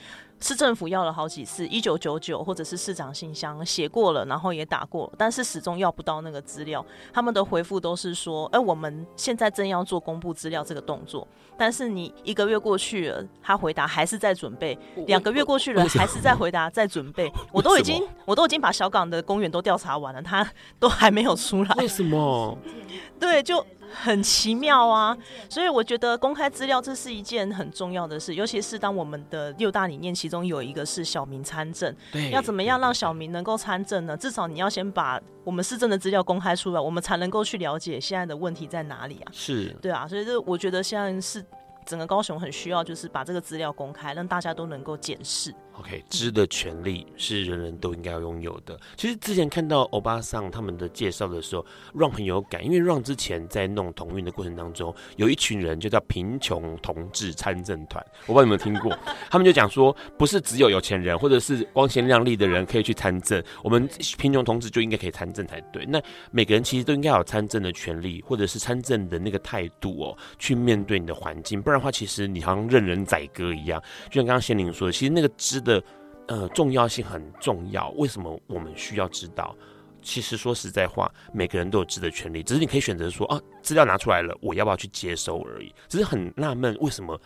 [0.43, 6.85] 市政府要了好几次，一九九九或者是市长信箱写过了，然后也打过，但是始终要不到那个资料。
[7.13, 11.25] 他们的回复都是说：“哎、欸，我们现在正要做公布资料这个动作。”
[11.57, 14.77] 但是你一个月过去了，他回答还是在准备；
[15.07, 17.31] 两个月过去了，还是在回答，在准备。
[17.53, 20.45] 我都已经，我都已经把小港的公园都调查完了，他
[20.77, 21.73] 都还没有出来。
[21.77, 22.57] 为什么？
[23.17, 23.65] 对，就。
[23.93, 25.15] 很奇妙啊，
[25.47, 34.17] 所以我觉得公开资料这是一件很重要的事，尤其是当我们的六大理念其中有一个是小民参政，对，要怎么样让小民能够参政呢？
[34.17, 39.31] 至少你要先把我们市政的资料公开出来，我们才能够去了解现在的问题在哪里啊。
[39.31, 41.43] 是，对啊，所以这我觉得现在是
[41.85, 45.53] 整个高雄很需要，就是把这个资料公开，让大家都能够检视。
[45.79, 48.79] OK，知的权利是人人都应该要拥有的。
[48.95, 51.65] 其实之前看到欧巴桑他们的介绍的时候
[51.95, 58.95] ，Ron 很有感，因为 Ron 之前在弄同运的过程当中，有一群人就叫贫穷同志参政团，我不知道你有没有听过？
[59.31, 65.83] 他们就讲说，不是只有有钱人或者是光鲜亮丽的人可以去参政，我们贫穷同志就应该可以参政才对。
[65.87, 65.99] 那
[66.29, 73.81] 每个人其实都应该有参政的权利，或者是参政的那个态度哦，去面对你的环境，不然的话，其实你好像任人宰割一样。
[74.11, 75.62] 就像刚刚仙灵说的，其实那个知。
[75.63, 75.83] 的
[76.27, 79.55] 呃重要性很重要，为什么我们需要知道？
[80.01, 85.73] 其实说实在话，每个人都有知的权利，只是你可以选择说啊，资料拿出来了，我要不要去接收而已。
[85.87, 87.17] 只是很纳闷，为什么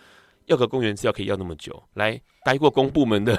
[0.45, 1.81] 要个公园资料可以要那么久？
[1.95, 3.35] 来，待过公部门的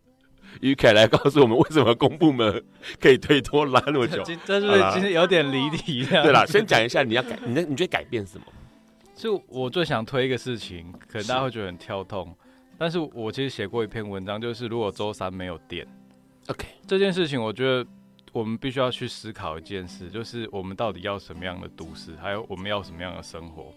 [0.62, 2.64] 于凯来告诉我们，为什么公部门
[2.98, 4.22] 可以推脱拉那么久？
[4.46, 6.22] 这是其实有点离题了。
[6.24, 8.46] 对啦，先讲一下你要改，你你觉得改变什么？
[9.14, 12.34] 就我最想推一个事情，可能大家会觉得很跳痛。
[12.78, 15.86] 但是我其实写过一篇文章，就是如果周三没有电
[16.46, 17.84] ，OK，这件事情，我觉得
[18.32, 23.74] 我们必须要去思考一件事，就是我们到底要什么样的都市，还有我们要什么样的生活。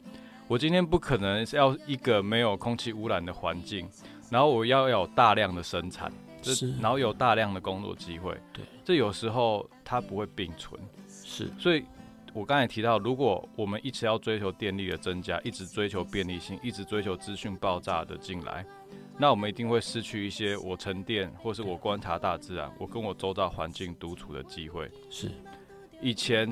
[0.47, 3.89] 我今天不可能是要一个没有空气污染的环境，
[4.29, 6.11] 然后我要有大量的生产，
[6.43, 11.85] 是，然后有大量的工作机会，对，这有时候它不会并存，是，所以
[12.33, 18.65] 我刚才提到，如果我们一直要追求电力的增加，一直追求便利性，一直追求资讯爆炸的进来。
[19.21, 24.89] 那我们一定会失去一些我沉淀，或是我观察大自然，我跟我周遭环境独处的机会。
[25.11, 25.29] 是，
[26.01, 26.49] 以前，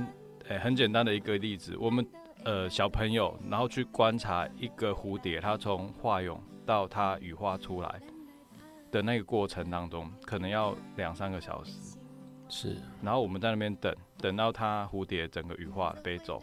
[0.48, 2.08] 诶、欸，很简单的一个例子，我们
[2.44, 8.00] 呃小朋友，然后去观察一个蝴蝶，它从化蛹到它羽化出来
[8.92, 11.98] 的那个过程当中，可能要两三个小时。
[12.50, 16.40] 是，然后我们在那边等，等到它蝴蝶整个羽化飞走，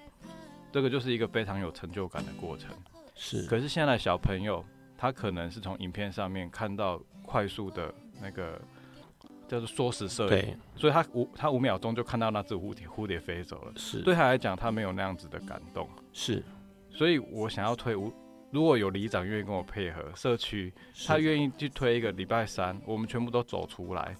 [0.72, 2.72] 这个就是一个非常有成就感的过程。
[3.14, 4.64] 是，可是现在小朋友。
[4.96, 8.60] 他可能是从影片上面看到快速的那个
[9.46, 13.72] 叫做缩时摄影，所以他五他五秒钟就看到那只蝴蝶蝴蝶飞走了。
[13.76, 15.88] 是，对他来讲，他没有那样子的感动。
[16.12, 16.42] 是，
[16.90, 17.92] 所以我想要推，
[18.50, 20.72] 如果有里长愿意跟我配合，社区
[21.06, 24.16] 他愿意去推一个礼拜三，我们全部都走出来，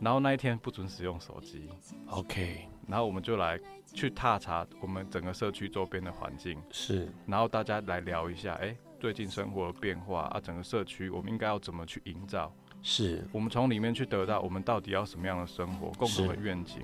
[0.00, 1.68] 然后那一天不准使用手机。
[2.08, 3.58] OK，然后我们就来
[3.94, 6.60] 去踏查我们整个社区周边的环境。
[6.70, 8.76] 是，然后大家来聊一下，哎、欸。
[9.00, 12.52] 最近生活的变化啊，整个社区我们应该要怎么去营造？
[12.82, 16.76] 是我们从里面去得到我们到底要什么样的生活，共同的愿景，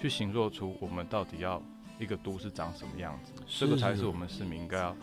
[0.00, 1.62] 去形塑出我们到底要
[1.98, 3.32] 一个都市长什么样子。
[3.46, 4.96] 这个才是我们市民应该要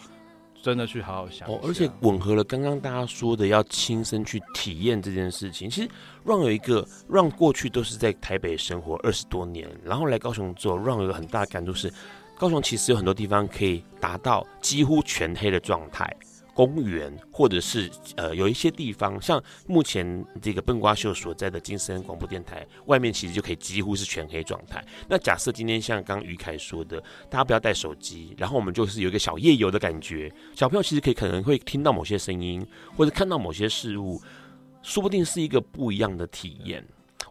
[0.59, 1.47] 真的去好好想。
[1.47, 5.70] 哦，而且吻合了刚刚大家说的要亲身去体验这件事情。
[5.70, 5.89] 其实
[6.24, 11.93] 让有一个让过去都是在台北生活二十多年，然后来高雄做，让有一个很大的感触是，
[12.39, 16.11] 高雄其实有很多地方可以达到几乎全黑的状态。
[16.56, 24.82] 公园，或者是呃有一些地方，像目前这个笨瓜秀所在的金声广播电台外面，其实就可以几乎是全黑状态。
[25.10, 26.99] 那假设今天像刚于凯说的，
[27.30, 34.22] 大家不要带手机，然后我们就是有一个小夜游的感觉，小朋友其实可以可能会听到某些声音，或者看到某些事物，
[34.82, 36.82] 说不定是一个不一样的体验。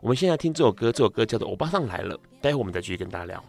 [0.03, 3.43] 我们现在听这首歌，这首歌叫做《欧巴桑来了》，待会我们再继续跟大家聊。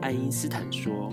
[0.00, 1.12] 爱因斯坦说：“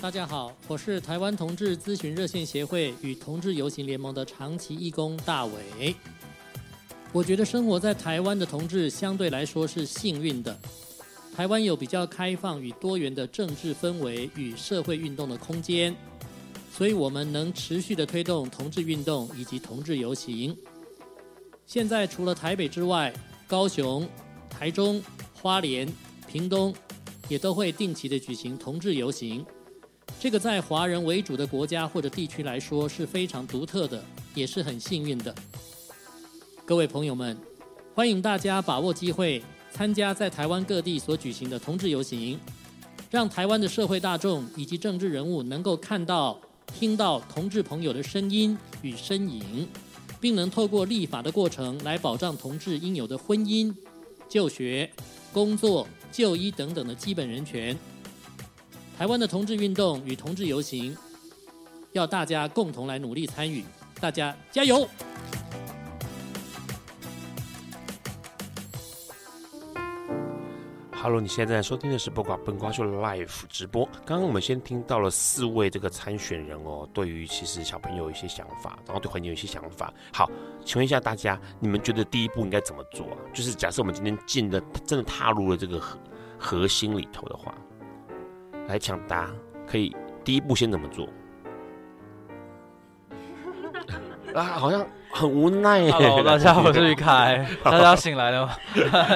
[0.00, 5.94] 大家好，我是台湾同志咨询热线协会与同志游行联盟的长期义工大伟。
[7.12, 10.58] 我觉得生活在台湾的同志相对来说是幸运的，
[11.36, 15.94] 台湾有比较开放与多元的政治氛围与社会运动的空间，
[16.72, 20.56] 所以我们能持续的推动同志运动以及同志游行。
[21.66, 23.12] 现在除了台北之外，
[23.46, 24.08] 高雄、
[24.48, 25.02] 台中、
[25.34, 25.86] 花莲、
[26.26, 26.74] 屏东
[27.28, 29.44] 也都会定期的举行同志游行。
[30.18, 34.02] 这个在华人为主的国家或者地区来说是非常独特的，
[34.34, 35.34] 也是很幸运的。
[36.64, 37.36] 各位朋友们，
[37.94, 39.42] 欢迎大家把握机会
[39.72, 42.38] 参加在台湾各地所举行的同志游行，
[43.10, 46.38] 让台湾的社会大众以及政治人物能够看到、
[46.78, 49.66] 听到同志朋友的声音与身影，
[50.20, 53.74] 并能透过立法的过程来保障同志应有的婚姻、
[54.28, 54.88] 就学、
[55.32, 57.76] 工作、就医等等的基本人权。
[59.00, 60.94] 台湾的同志运动与同志游行，
[61.92, 63.64] 要大家共同来努力参与，
[63.98, 64.86] 大家加油
[70.92, 73.86] ！Hello，你现在收听的是播挂笨瓜秀 Live 直播。
[74.04, 79.90] 刚刚我们先听到了四位这个参选人哦，对于其实小朋友有一些想法，然后对环境有一些想法。
[80.12, 80.30] 好，
[80.62, 83.16] 请问一下大家，你们觉得第一步应该怎么做啊？
[83.32, 85.98] 就是假设我们今天进的真的踏入了这个核
[86.38, 87.54] 核心里头的话。
[88.70, 89.28] 来抢答，
[89.66, 89.92] 可以
[90.24, 91.08] 第一步先怎么做？
[94.32, 95.90] 啊，好像很无奈耶。
[95.90, 98.52] Hello， 大家好，我是于凯，大家醒来了吗？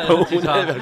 [0.09, 0.77] 很无奈的。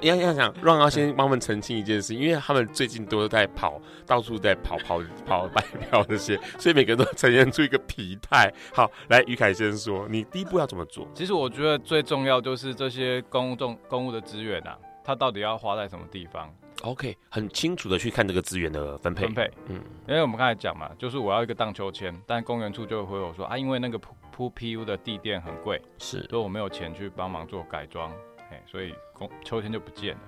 [0.00, 8.50] 要要想让他先帮我们澄清一件事，因为他们最近都在跑，到处在跑跑跑拜票这些，所以每个人都呈现出一个疲态。
[8.72, 11.06] 好，来于凯先说，你第一步要怎么做？
[11.12, 16.50] 其实我觉得最重要就是这些公众公务的资源啊，它到底要花在什么地方
[16.82, 19.24] ？OK，很清楚的去看这个资源的分配。
[19.26, 28.12] 分配，嗯，因为我们刚才讲嘛，就是我要一个荡秋千，但公园处就会回我说啊，因为那个铺铺 PU 的地垫很贵，是，所以我没有钱去帮忙做改装，
[28.50, 30.20] 哎，所以公秋千就不见了。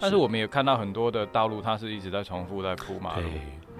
[0.00, 3.28] 但是我们也看到很多的道路，它是一直在重复在铺马路，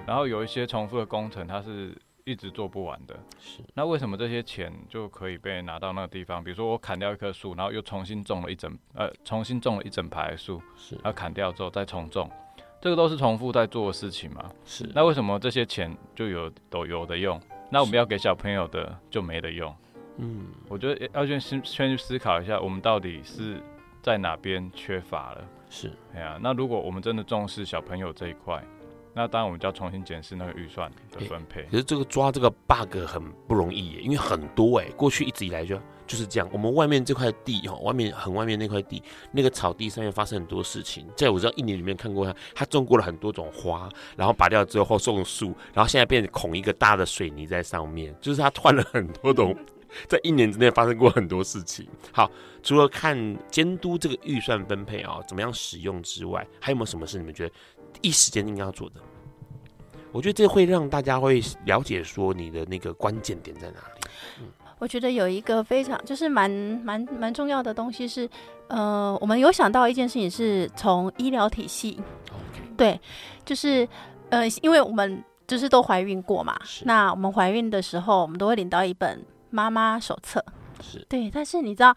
[0.07, 1.97] 然后有一些重复的工程，它是。
[2.25, 6.43] 一直做不完的，是那为什么这些钱就可以被拿到那个地方？
[6.43, 12.31] 比如说我砍掉一棵树，然后又重新种了一整呃，重新种了一整排树，是，然后砍掉之后再重种，
[12.81, 14.51] 这个都是重复在做的事情嘛？
[14.65, 17.39] 是，那为什么这些钱就有都有的用？
[17.71, 19.75] 那我们要给小朋友的就没得用？
[20.17, 23.63] 嗯，我觉得要先先先去思考一下，我们到底是
[24.03, 25.45] 在哪边缺乏了？
[25.69, 28.65] 是，哎呀，那如果我们真的重视小朋友这一块。
[29.17, 31.63] 那当然，我们就要重新检视那个预算的分配。
[31.71, 36.49] 可是这个抓这个 bug 很不容易耶，因为很多哎，过去一直以来就就是这样。
[36.53, 39.01] 我们外面这块地哈，外面很外面那块地，
[39.31, 41.07] 那个草地上面发生很多事情。
[41.17, 49.57] 在我知道一年里面看过他，他种过了很多种花，然后拔掉之后种树，然后现在变成孔一个大的水泥在上面，就是他换了很多种，
[50.09, 51.87] 在一年之内发生过很多事情。
[52.11, 52.29] 好，
[52.65, 53.17] 除了看
[53.49, 57.55] 监督这个预算分配啊，怎么样使用之外，还有没有什么事你们觉得？
[58.03, 59.01] 一时间应该要做的，
[60.13, 64.09] 我觉得这会让大家会了解说你的那个关键点在哪里。
[64.41, 64.47] 嗯，
[64.79, 68.29] 我觉得有一个非常就是蛮蛮蛮重要的东西是，
[68.69, 72.01] 呃，我们有想到一件事情是从医疗体系.
[72.77, 73.01] 对，
[73.45, 73.89] 就是
[74.31, 80.45] 呃，因为我们就是都怀孕过嘛，那我们怀孕的时候，我们都会领到一本妈妈手册，
[80.81, 81.95] 是对，但是你知道。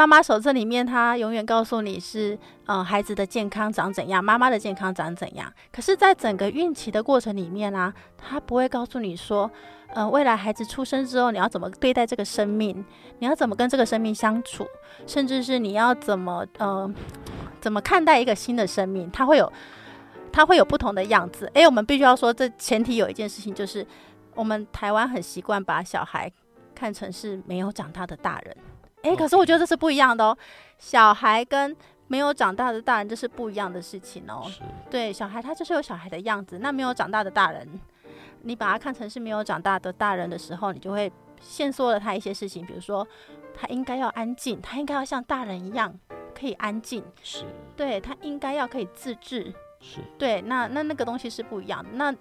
[0.00, 5.52] 妈妈手册里面，他永远告诉你是，呃，孩子的健康长怎样，妈妈的健康长怎样。
[5.70, 9.50] 可是，在整个孕期的过程里面啊，他不会告诉你说，
[9.88, 12.82] 呃，未来孩子出生之后，你要怎么对待这个生命，
[13.18, 14.66] 你要怎么跟这个生命相处，
[15.06, 16.90] 甚至是你要怎么，呃，
[17.60, 19.52] 怎么看待一个新的生命，他会有，
[20.32, 21.44] 他会有不同的样子。
[21.52, 23.86] 诶，我们必须要说，这前提有一件事情，就是
[24.34, 26.32] 我们台湾很习惯把小孩。
[26.72, 28.56] 看成是没有长大的大人。
[29.02, 30.36] 哎、欸，可是我觉得这是不一样的哦，
[30.78, 31.74] 小孩跟
[32.06, 34.44] 没有长大的大人这是不一样的事情哦。
[34.48, 37.66] 是对，小孩他就是有小孩的样子，那没有长大的大人，
[38.42, 43.06] 你把他看成是没有长大的大人的时候，你就会限缩了他一些事情，比如说
[43.54, 45.98] 他应该要安静，他应该要像大人一样
[46.38, 47.46] 可以安静，是，
[47.76, 51.90] 对，他应该要可以自制，是对，那那那个东西是不一样的。
[51.92, 52.14] 那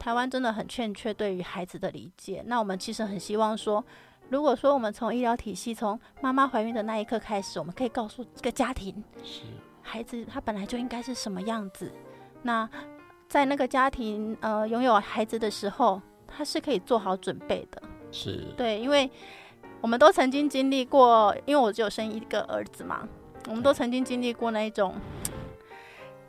[0.00, 3.84] 台湾真的很欠缺对于孩子的理解，那我们其实很希望说。
[4.32, 9.42] 如果说我们从医疗体系，从妈妈怀孕的那一刻开始，我们可以告诉这个家庭，是
[9.82, 11.92] 孩子他本来就应该是什么样子。
[12.40, 12.66] 那
[13.28, 17.82] 在那个家庭呃拥有孩子的时候，他是可以做好准备的。
[18.10, 19.10] 是对，因为
[19.82, 23.06] 我们都曾经经历过，因为我只有生一个儿子嘛，
[23.48, 24.94] 我们都曾经经历过那一种，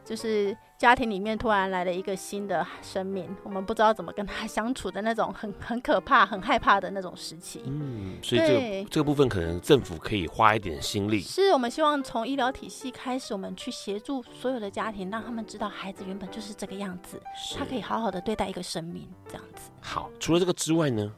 [0.04, 0.56] 就是。
[0.76, 7.62] 家庭里面突然来了一个新的生命，我们不知道怎么跟他相处的那种很 很可怕、很害怕的那种时期。
[7.66, 8.48] 嗯，所以这
[8.84, 11.22] 个这个部分可能政府可以花一点心力。
[11.22, 17.22] 是我们希望从医疗体系开始，我们去协助所有的家庭，让他们知道孩子原本就是这个样子，
[17.58, 19.72] 他可以好好的对待一个生命，这样子。
[19.80, 21.10] 好，除了这个之外呢，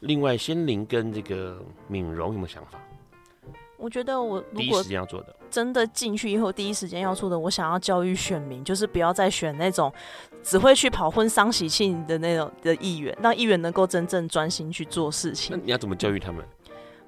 [0.00, 2.78] 另外仙灵跟这个敏荣有没有想法？
[3.80, 9.92] 我觉得我如果第一时间要做的，真的进去以后，第一时间要做的，我想要教育选民，就是不要再选那种
[10.42, 15.56] 只会去跑婚丧喜庆的那种的议员，让议员能够真正专心去做事情。
[15.56, 16.44] 那你要怎么教育他们？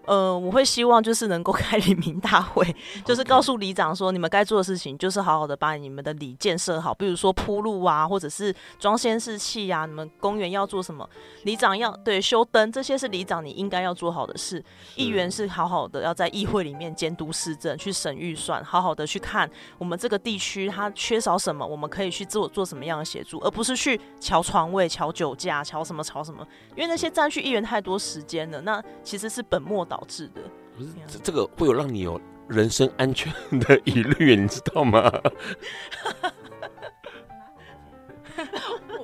[0.05, 2.67] 呃，我会希望就是能够开里民大会
[3.07, 11.09] 就是告诉里长说，你们该做的事情就是好好的把你们的里建设好，比如说铺路啊，或者是装监视器啊，你们公园要做什么，
[11.45, 14.65] 里长要对修灯，这些是里长你应该要做好的事。
[14.97, 19.49] 议员是好好的要在议会里面监督市政，去审预算，好好的去看
[19.79, 26.45] 我们这个地区它缺少什么，我们可以去做做什么样的协助，而不是去瞧床位、瞧酒驾、瞧什么瞧什么，
[26.75, 29.87] 因为那些占据议员太多时间了，那其实是本末。
[29.93, 30.41] 导致的，
[30.75, 32.19] 不是这这个会有让你有
[32.49, 33.31] 人身安全
[33.61, 35.13] 的疑虑，你知道吗？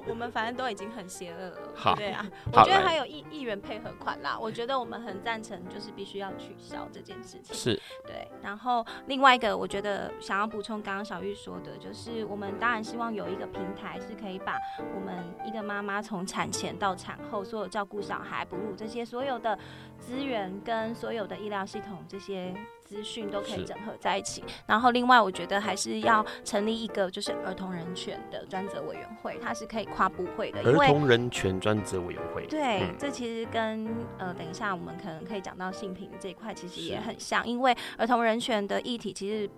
[0.09, 7.55] 我们反正都已经很邪恶了，好对啊，我觉得还有议议员配合款啦，我觉得我们很赞成，就是必须要取消这件事情。
[7.55, 8.27] 是，对。
[8.43, 14.57] 然后另外一个，我觉得想要补充刚刚小玉说的，就是我们当然希望有一个平台，是可以把
[14.95, 19.59] 我们一个妈妈从产前到产后所有照顾小孩、哺乳这些所有的
[19.99, 22.55] 资源跟所有的医疗系统这些。
[22.89, 30.63] 资讯都可以整合在一起，然后另外我觉得还是要成立一个就是儿童人权的专责委员会，它是可以跨部会的。
[30.63, 33.87] 儿童人权专责委员会，对，嗯、这其实跟
[34.17, 39.49] 呃等一下我们可能可以讲到性平这一块，其实也很像，因为儿童人权的议题其实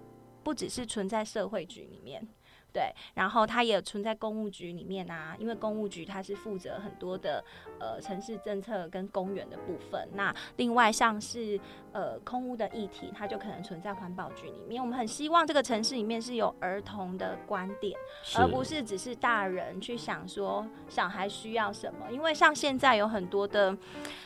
[0.43, 2.27] 不只是存在社会局里面。
[2.73, 7.45] 对，然后它也存在公务局里面啊，因为公务局它是负责很多的
[7.79, 10.09] 呃城市政策跟公园的部分。
[10.15, 11.61] 那另外像是
[11.93, 14.81] 呃空屋的议题，它就可能存在环保局里面。
[14.81, 17.99] 我们很希望这个城市里面是有儿童的观点，
[18.37, 22.11] 而不是只是大人去想说小孩需要什么。
[22.11, 23.77] 因为像现在有很多的，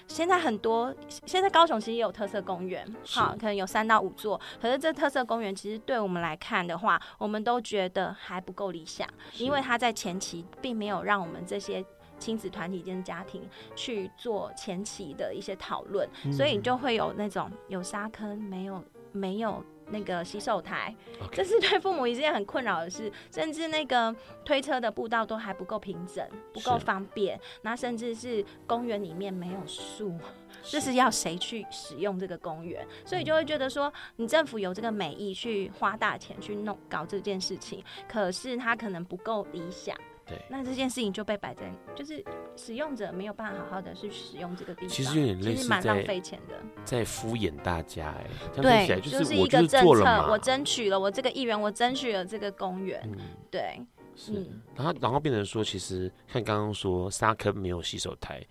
[0.07, 0.95] 现在很多
[1.26, 4.40] 现在高雄其实也有特色公园，好，可能有三到五座。
[4.61, 8.34] 可是这特色公园其实对我们来看的话，我们都觉得还。
[8.35, 9.09] 还不够理想，
[9.39, 11.85] 因为他在前期并没有让我们这些
[12.18, 13.43] 亲子团体间家庭
[13.74, 18.82] 去做前期的一些讨论，嗯、所以你就会有那种有沙坑，没有
[19.12, 20.95] 没有那个洗手台.
[21.32, 24.14] 这是对父母一件很困扰的事，甚至那个
[24.45, 30.16] 推车的步道都还不够平整，不够方便，那甚至是公园里面没有树。
[30.62, 39.96] 这是要谁去使用这个公园，所以就会觉得说，你政府有这个美意去花大钱去弄搞这件事情，可是它可能不够理想。
[40.26, 42.24] 对，那这件事情就被摆在，就是
[42.57, 48.26] 使用者没有办法好好的去使用这个地方，其实有点类似，蛮浪费钱的，在敷衍大家哎。
[48.62, 53.02] 对，就是一个政策，我争取了，我这个议员，我争取了这个公园。
[53.05, 53.18] 嗯，
[53.50, 53.78] 对，
[54.16, 54.32] 是，
[54.74, 58.42] 然后然后变成说，其实看刚刚说沙坑没有洗手台。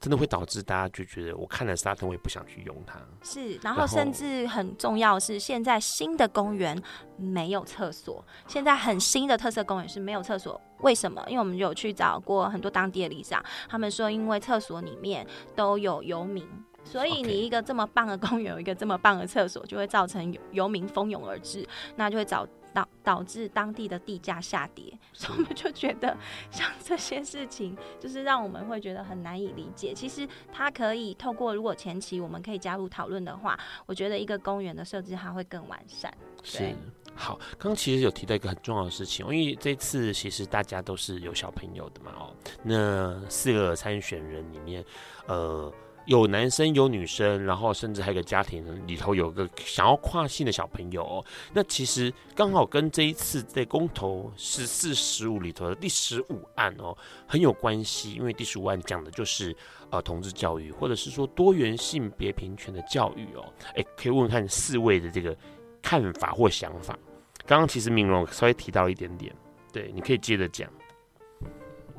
[0.00, 2.98] 真的会导致大家就觉得，我看了沙滩，我也不想去用它。
[3.22, 6.80] 是，然后甚至很重要的是，现在新的公园
[7.18, 8.24] 没有厕所。
[8.46, 11.22] 现在很新的特色公园是没有厕所，为什么？
[11.28, 16.48] 因为我们有去找过很多当地的里长，他们说，因为厕所里面都有游民，
[16.90, 21.66] 所以你一个这么棒的公园，有一个这么棒的厕所，就会造成游游民蜂拥而至，
[21.96, 22.46] 那就会找。
[22.72, 26.16] 导导致当地的地价下跌，所以我们就觉得
[26.52, 29.92] 像这些事情，就是让我们会觉得很难以理解。
[29.92, 36.16] 其实它可以透过，如果前期我们可以加入讨论的话，我觉得一个公园的设置它会更完善。
[36.44, 36.72] 是，
[37.16, 42.32] 好，刚刚其实有提到一个很重要的事情，因为这次其实大家都是有小朋友的嘛，哦，
[42.62, 44.84] 那四个参选人里面，
[45.26, 45.72] 呃。
[46.06, 51.24] 有男生有女生，然后甚至还有个家庭里头有个想要跨性的小朋友哦。
[51.52, 56.96] 那其实刚好跟这一次在公投十四十五里头的第十五案哦
[57.26, 59.54] 很有关系，因为第十五案讲的就是
[59.90, 63.44] 呃同志教育，或者是说多元性别平权的教育哦。
[63.74, 65.36] 哎，可以问问看四位的这个
[65.82, 66.98] 看法或想法。
[67.46, 69.34] 刚刚其实明荣稍微提到一点点，
[69.72, 70.70] 对，你可以接着讲。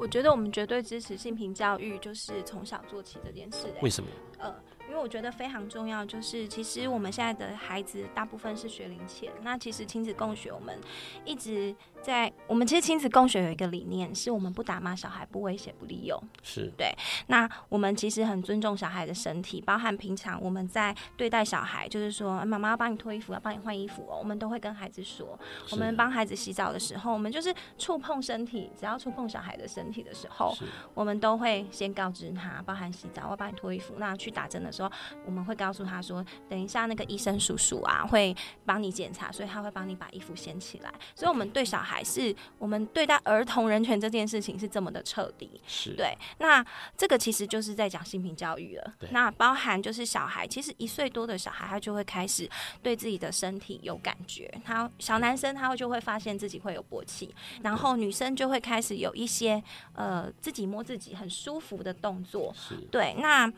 [0.02, 3.68] 我觉得我们绝对支持性平教育，就是从小做起这件事。
[3.84, 4.10] 为什么？
[4.40, 4.52] 呃。
[4.92, 9.32] 因为我觉得非常重要，就是其实我们现在的孩子大部分是学龄前。
[9.42, 10.78] 那其实亲子共学，我们
[11.24, 16.22] 一直在我们其实亲子共学有一个理念，是我们不打骂小孩，不威胁，不利用。
[16.44, 16.94] 是对。
[17.28, 25.40] 那我们其实很尊重小孩的身体，包含平常我们在对待小孩，就是说妈妈要帮你脱衣服，要帮你换衣服哦，我们都会跟孩子说，
[25.72, 30.54] 我们帮孩子洗澡的时候，我们就是触碰身体，只要触碰小孩的身体的时候，
[30.94, 34.81] 我们都会先告知他，包含洗澡，我要帮你脱衣服，那去打针的时候。
[34.82, 34.92] 说
[35.26, 40.92] 我们会告诉他说，等一下那个医生叔叔啊会帮你检查，所以他会帮你把衣服掀起来。
[41.16, 45.62] 所以，我们对小孩是我们对待儿童人权这件事情是这么的彻底。
[45.68, 46.18] 是对。
[46.40, 46.66] 那
[46.98, 48.94] 这个其实就是在讲性平教育了。
[49.12, 52.50] 那包含就是小孩，其实一岁多的小孩他就会开始
[52.82, 54.52] 对自己的身体有感觉。
[54.66, 59.62] 他小男生他就会发现自己会有勃起，然后女生就会开始有一些
[59.94, 62.54] 呃自己摸自己很舒服的动作。
[62.56, 63.16] 是对。
[63.20, 63.52] 那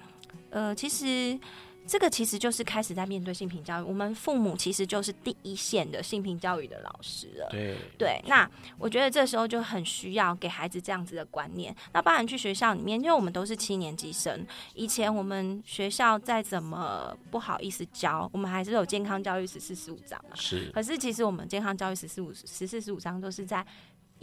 [0.50, 1.40] 呃，其实
[1.86, 7.48] 这个其实就是开始在面对性平教育，我们父母其实就是第一线的性平教育的老师了。
[7.50, 11.76] 对对，那我觉得这时候就很需要给孩子这样子的观念。
[11.92, 20.36] 那当然去学校里面，因为我们都是七年级生，以前我们学校再怎么不好意思教，我们还是有健康教育十四十五章嘛。
[20.36, 20.72] 是。
[20.74, 23.66] 可是其实我们健康教育十四五十四十五章都是在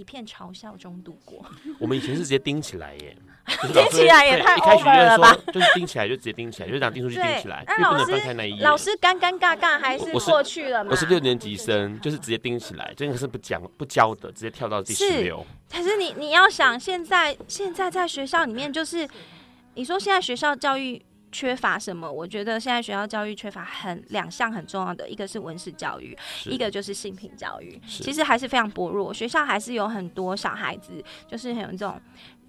[0.00, 1.44] 一片嘲笑中度过。
[1.78, 3.14] 我们以前是直接钉起来耶。
[3.72, 5.36] 钉起来也太 over 了吧？
[5.52, 8.12] 就是钉起来就直接钉起来，就是讲钉出去 钉起来，那老师
[8.60, 10.90] 老师尴尴尬尬还是过去了嘛？
[10.92, 15.44] 我是六年级生，就是直接钉起来，真的是不讲不教的，直接跳到第十六。
[15.70, 19.08] 可是你你要想，现在现在在学校里面，就是
[19.74, 22.10] 你说现在学校教育缺乏什么？
[22.10, 27.80] 我觉得现在学校教育缺乏很两项很重要的，一个是文史教育，一个就是性平教育。
[27.86, 32.00] 其实还是非常薄弱，学校还是有很多小孩子，就是很有这种。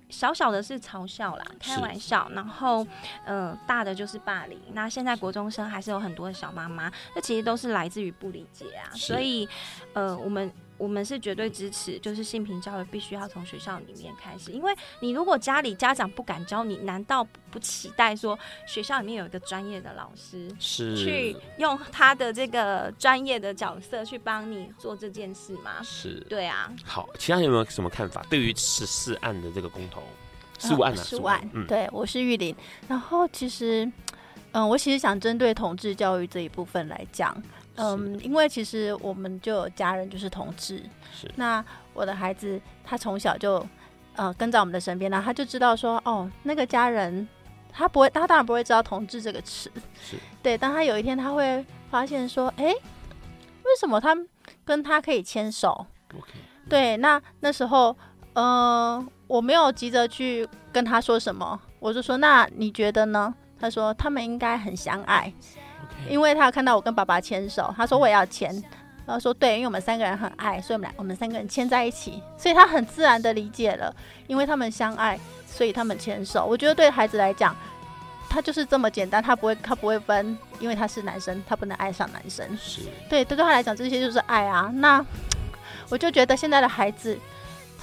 [0.10, 2.86] 小小的是嘲笑啦，开玩笑，然后，
[3.24, 4.60] 呃，大的就是霸凌。
[4.74, 8.92] 那现在国中生还是有很多的小妈妈，这其实都是来自于不理解啊。
[8.94, 9.48] 所以，
[9.94, 10.52] 呃，我们。
[10.82, 14.52] 我们是绝对支持，就是性平教育必须要从学校里面开始。
[14.52, 25.84] 因为你如果家里家长不敢教你，难道不期待说学校里面有一个专业的老师，是去用他的这个专业的角色去帮你做这件事吗？
[25.84, 26.74] 是，对啊。
[26.84, 28.26] 好，其他有没有什么看法？
[28.28, 30.02] 对于十四案的这个公投，
[30.58, 32.56] 十五案啊，十五案，嗯，对，我是玉林。
[32.88, 33.88] 然后其实，
[34.54, 37.40] 嗯，我其实想针对同志教育这一部分来讲。
[37.76, 41.32] 嗯，因为其实我们就有家人就是同志，是。
[41.36, 41.64] 那
[41.94, 43.66] 我的孩子他从小就
[44.16, 47.28] 呃跟在我们的身边，那他就知道说哦，那个家人
[47.72, 50.58] 他不会，他当然不会知道同志这个词，是对。
[50.58, 54.16] 当他有一天他会发现说，哎，为什么他
[54.66, 55.86] 跟他可以牵手.
[56.70, 57.96] 对，那那时候，
[58.34, 63.34] 嗯、呃，我没有急着去跟他说什么，我就说，那你觉得呢？
[63.60, 65.32] 他说他们应该很相爱。
[66.10, 68.54] 因为他看到我跟爸爸牵手，他说我也要牵，
[69.06, 73.94] 然后说对，因为我们三个人很爱，所以我们俩我们三个人牵在一起，所以他很自然的理解了，
[74.28, 76.46] 因为他们相爱，所以他们牵手。
[76.46, 77.56] 我觉得对孩子来讲，
[78.30, 82.46] 他就是这么简单，他不会他不会分，因为他是男生，他不能爱上男生。
[82.58, 84.72] 是，对，对他来讲这些就是爱啊。
[84.76, 85.06] 那
[85.90, 87.18] 我就觉得现在的孩子，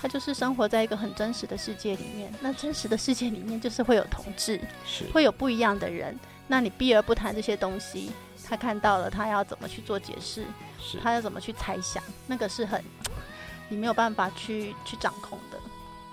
[0.00, 6.18] 他就是生活在一个很真实的世界里面，那真实的世界里面就是会有同志，是会有不一样的人。
[6.50, 8.10] 那你避而不谈这些东西，
[8.48, 10.44] 他看到了，他要怎么去做解释？
[10.80, 12.02] 是，他要怎么去猜想？
[12.26, 12.82] 那个是很
[13.68, 15.58] 你没有办法去去掌控的。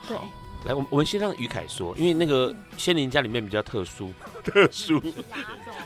[0.05, 0.17] 对，
[0.65, 4.11] 来，我们我们先让于凯说，因为那个仙林家里面比较特殊，
[4.43, 5.01] 特殊，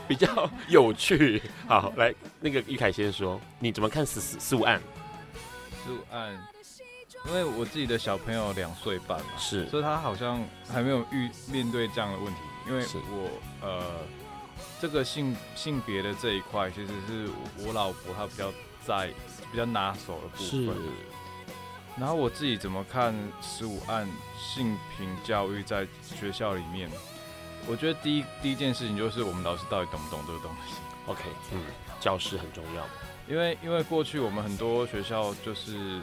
[0.08, 1.40] 比较有趣。
[1.68, 4.82] 好，来，那个于凯先说，你怎么看十四十五案？
[5.86, 6.36] 十五案，
[7.28, 13.30] 因为我自己的小朋友两岁半嘛，是，所以他好像还没有遇面对这样的问题，因为我
[13.60, 13.84] 呃。
[14.80, 17.28] 这个性性别的这一块，其实是
[17.58, 18.52] 我老婆她比较
[18.84, 19.12] 在
[19.50, 20.76] 比较拿手的部分。
[21.98, 24.08] 然后我自己怎么看十五案
[24.38, 26.88] 性平教育在学校里面？
[27.66, 30.74] 我觉得第一第一件事情就是我们老师到底懂不懂这个东西
[31.06, 31.22] ？OK，
[31.52, 31.60] 嗯，
[32.00, 32.86] 教师很重要。
[33.28, 36.00] 因为因为过去我们很多学校就是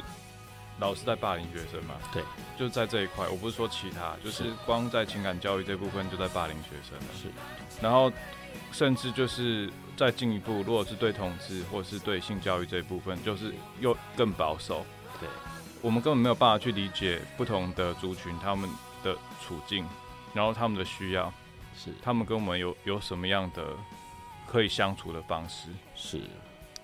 [0.78, 1.96] 老师在霸凌学生嘛？
[2.14, 2.22] 对，
[2.60, 7.14] 就在这一块，我不是说其他，就是光在情感教育这部分就在霸凌学生了。
[7.20, 7.28] 是，
[7.82, 8.12] 然后
[8.72, 14.86] 甚至就是再进一步，如果是对同志或是对性教育这一部分，就是又更保守。
[15.20, 15.28] 对，
[15.82, 18.70] 我们根本没有办法去理解不同的族群他们
[19.04, 19.88] 的处境，
[20.34, 21.34] 然后他们的需要，
[21.76, 23.64] 是他们跟我们有有什么样的
[24.46, 25.70] 可以相处的方式？
[25.96, 26.22] 是。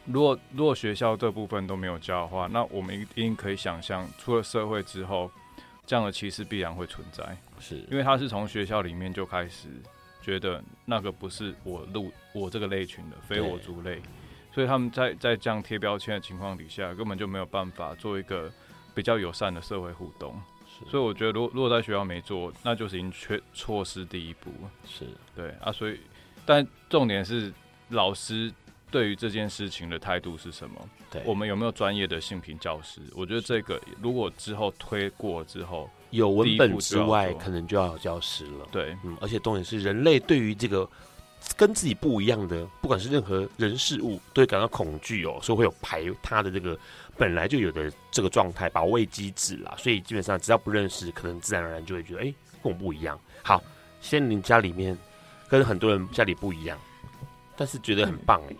[0.05, 5.31] 如果如果学校这部分都没有教的话，那我们一定可以想象，出了社会之后，
[5.85, 7.37] 这样的歧视必然会存在。
[7.57, 9.69] 是，因为他是从学校里面就开始
[10.23, 14.01] 觉得那个不是我录我这个类群的，非我族类，
[14.51, 18.51] 所以他们在在这样贴标签的情况底下，根本就没有办法做一个
[18.95, 20.41] 比较友善的社会互动。
[20.89, 24.51] 所以我觉得，如果如果在学校没做，那就是已经缺错失第一步。
[24.87, 25.05] 是
[25.35, 25.99] 对啊，所以
[26.45, 27.53] 但重点是
[27.89, 28.51] 老师。
[28.91, 30.89] 对于这件事情的态度是什么？
[31.09, 33.01] 对，我们有没有专业的性平教师？
[33.15, 38.67] 我觉得这个如果之后推过之后，有文本之外，可能就要有教师了。
[38.71, 40.87] 对，嗯，而且重点是人类对于这个
[41.57, 46.77] 跟自己不一样的，不管是任何人事物，都会感到恐惧哦，所以会有排他的这个
[47.17, 49.73] 本来就有的这个状态保卫机制啦。
[49.77, 53.19] 所以基本上只要不认识，可能自然而然就会觉得，哎，跟我不一样。
[53.41, 53.61] 好，
[53.99, 54.95] 仙灵家里面
[55.49, 56.77] 跟很多人家里不一样，
[57.57, 58.55] 但是觉得很棒哎。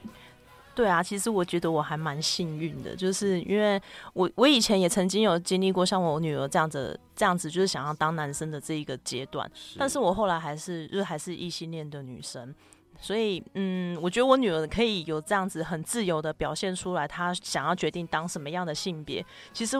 [0.75, 3.79] 对啊，其实我觉得我还蛮幸运的，就是因为
[4.13, 9.77] 我我以前也曾经有经历过像我女儿这样子这样子，就是想要当男生的这一个阶段，是。
[9.77, 12.51] 但是我后来还是就是还是异性恋的女生，
[12.99, 19.77] 所以嗯，我觉得我女儿可以有这样子很自由的表现出来，她想要决定当什么样的性别，其实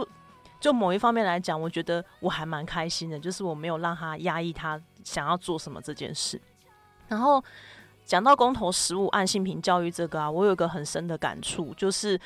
[0.59, 6.39] 就某一方面来讲，我觉得我还蛮开心的，就是我没有让她压抑她想要做什么这件事，
[7.07, 7.43] 然后。
[8.05, 12.19] 讲到公投十五案性平教育这个啊，我有一个很深的感触，就是，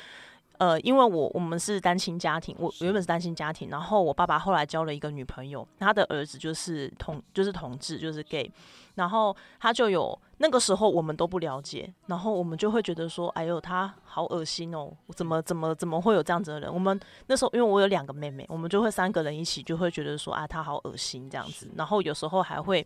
[0.58, 8.50] 呃，因为我我们是单亲家庭，我原本是单亲家庭，然后我爸爸后来交了一个女朋友，他的儿子就是同就是同志就是 gay，
[8.96, 16.74] 然后他就有那个时候我们都不了解，然后我们就会觉得说，哎呦，他好恶心哦，怎么怎么怎么会有这样子的人？
[16.74, 16.98] 我们
[17.28, 22.84] 那时候因为我有两个妹妹，我们就会三个人一起就会觉得说，啊，他好恶心这样子，然后有时候还会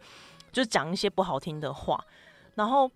[0.53, 2.05] 就讲一些不好听的话。
[2.55, 2.90] 然后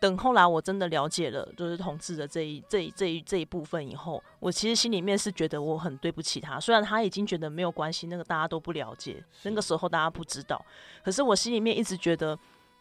[0.00, 6.58] 等后来我真的了解了，就是同志的这一这一这一这一部分以后，我其实心里面是觉得我很对不起他。
[6.58, 10.60] 虽然他已经觉得没有关系，那个大家都不了解，那个时候大家不知道，
[11.04, 12.36] 可是我心里面一直觉得，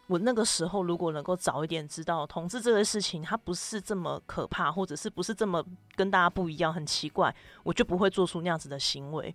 [0.07, 5.63] 我那个时候如果能够早一点知道同志这个事情，它不是这么可怕，或者是不是这么
[5.95, 9.34] 跟大家不一样，很奇怪，我就不会做出那样子的行为。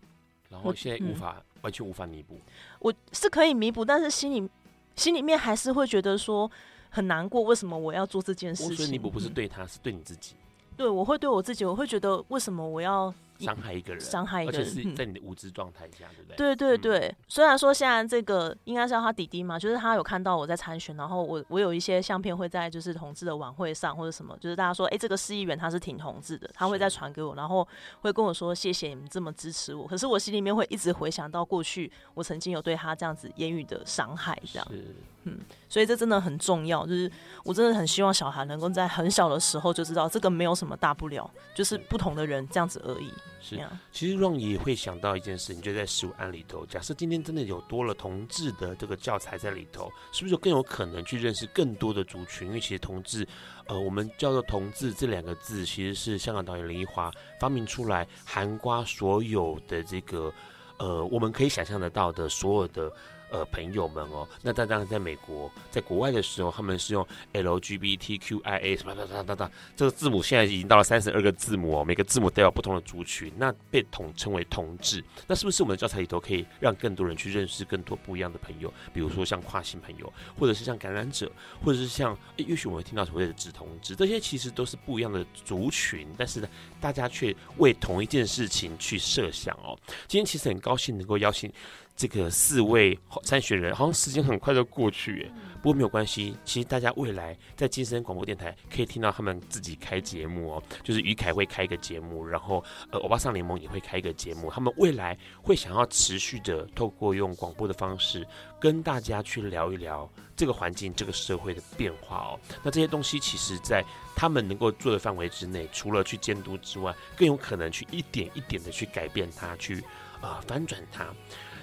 [0.49, 2.41] 然后现在无法、嗯、完全无法弥补，
[2.81, 4.51] 我是可以弥补，但是心里
[4.97, 6.51] 心里面还是会觉得说。
[6.97, 8.77] 很难过，为什么我要做这件事情？
[8.77, 10.35] 所以你不不是对他，嗯、是对你自己。
[10.77, 13.13] 对，我会对我自己，我会觉得为什么我要。
[13.39, 16.37] 伤害一个人，伤害一个人，而且是在你的无知状态下，嗯、对不对？
[16.37, 17.09] 对对对。
[17.09, 27.69] 嗯、虽然说现在这个应该是要他弟弟嘛，就是他有看到我在参选，然后我我有一些相片会在就是同志的晚会上或者什么，就是大家说，哎、欸，这个市议员他是挺同志的，他会再传给我，然后
[28.01, 29.87] 会跟我说谢谢你们这么支持我。
[29.87, 34.67] 可是我心里面会一直回想到过去我曾经有对他这样子言语的伤害，这样。
[34.71, 34.97] 是
[35.29, 37.11] 嗯，所以这真的很重要，就是
[37.43, 43.13] 我真的很希望小孩能够在很小的时候就知道这个没有什么大不了，就是不同的人这样子而已。
[43.41, 43.61] 是，
[43.91, 52.47] 其实 Ron 也会想到一件事，你就在十五案里头，假设今天真的有多了同志的这个教材在里头，是不是就更有可能去认识更多的族群？
[52.47, 53.27] 因为其实同志，
[53.67, 57.11] 呃，我们叫做同志这两个字，其实是香港导演林奕华
[57.41, 60.33] 发明出来，涵盖所有的这个，
[60.79, 62.93] 呃，我们可以想象得到的所有的。
[63.31, 75.03] 呃，朋友们哦，那当然在美国，在国外的时候，他们是用 LGBTQIA 什么什么什么，这个字母现在已经到了三十二个字母哦，每个字母代表不同的族群，那被统称为同志。
[75.27, 78.73] 那是不是我们的教材里头可以让更多人去认识更多不一样的朋友？
[78.95, 81.31] 比如说像跨性朋友，或者是像感染者，
[81.65, 86.49] 或者是像，也许我们会听到所谓的直同志，这些其实都是不一样的族群，但是呢，
[86.81, 89.77] 大家却为同一件事情去设想哦。
[90.07, 91.53] 今天其实很高兴能够邀请。
[91.97, 95.33] 这个四位参选人，好像时间很快就过去耶，
[95.63, 96.37] 不过没有关系。
[96.45, 104.51] 其实大家未来在金声广播电台可以听到他们自己开节目哦，就是于凯会开一个节目，然后呃，欧巴桑联盟也会开一个节目。
[104.51, 108.27] 他们未来会想要持续的透过用广播的方式
[108.61, 112.41] 跟大家去聊一聊这个环境、这个社会的变化哦。
[112.63, 113.83] 那这些东西其实，在
[114.15, 119.81] 他们能够做的范围之内，除了去监督之外，更有可能去一点一点的去改变它，去
[120.21, 121.07] 啊、呃、翻转它。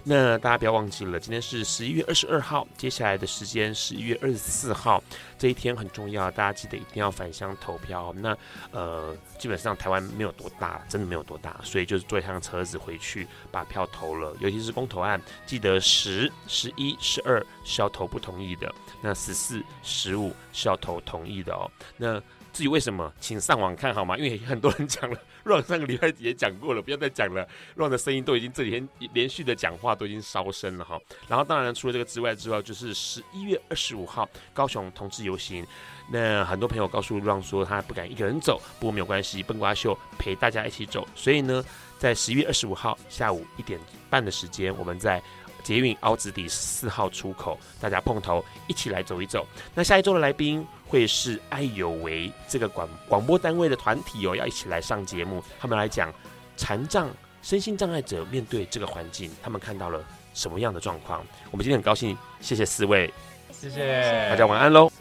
[0.05, 5.01] 那大家不要忘记了，今天是十一月二十二号，接下来的时间十一月二十四号
[5.37, 8.13] 这一天很重要，大家记得一定要返乡投票。
[8.17, 8.37] 那
[8.71, 14.35] 呃，基本上台湾没有多大，真的没有多大，所以就是坐一趟车子回去把票投了。
[14.41, 18.69] 尤其是公投案，记得十、十一、十二是要投不同意的，
[19.01, 21.71] 那十四、十五是要投同意的哦。
[21.95, 24.17] 那至于为什么，请上网看好吗？
[24.17, 27.47] 因为很多人讲了，Ron 上个礼拜也讲过了，不要再讲了。
[27.75, 30.99] Ron 的声音都已经这几天连续的讲话都已经烧声了哈。
[31.27, 35.65] 然后当然除了这个之外之外，就是十一月二十五号高雄同志游行。
[36.11, 41.07] 那很多朋友告诉 Ron 说他不敢一个人走，不过没有关系，笨瓜秀陪大家一起走。
[41.15, 41.63] 所以呢，
[41.97, 43.79] 在十一月二十五号下午一点
[44.09, 45.21] 半的时间，我们在
[45.63, 49.47] 捷运凹子底四号出口，大家碰头一起来走一走。
[49.73, 50.65] 那下一周的来宾。
[50.85, 55.43] 会是爱有为这个广广播单位的团体哦，要一起来上节目。
[55.59, 56.13] 他们来讲
[56.55, 57.09] 残障、
[57.41, 60.05] 身心障碍者面对这个环境，他们看到了
[60.35, 61.25] 什么样的状况？
[61.49, 63.11] 我们今天很高兴，谢谢四位，
[63.49, 64.91] 谢谢大家，晚安喽。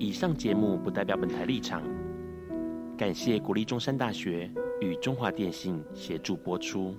[0.00, 1.80] 以上节目不代表本台立场，
[2.96, 4.48] 感谢国立中山大学
[4.80, 6.96] 与中华电信协助播出。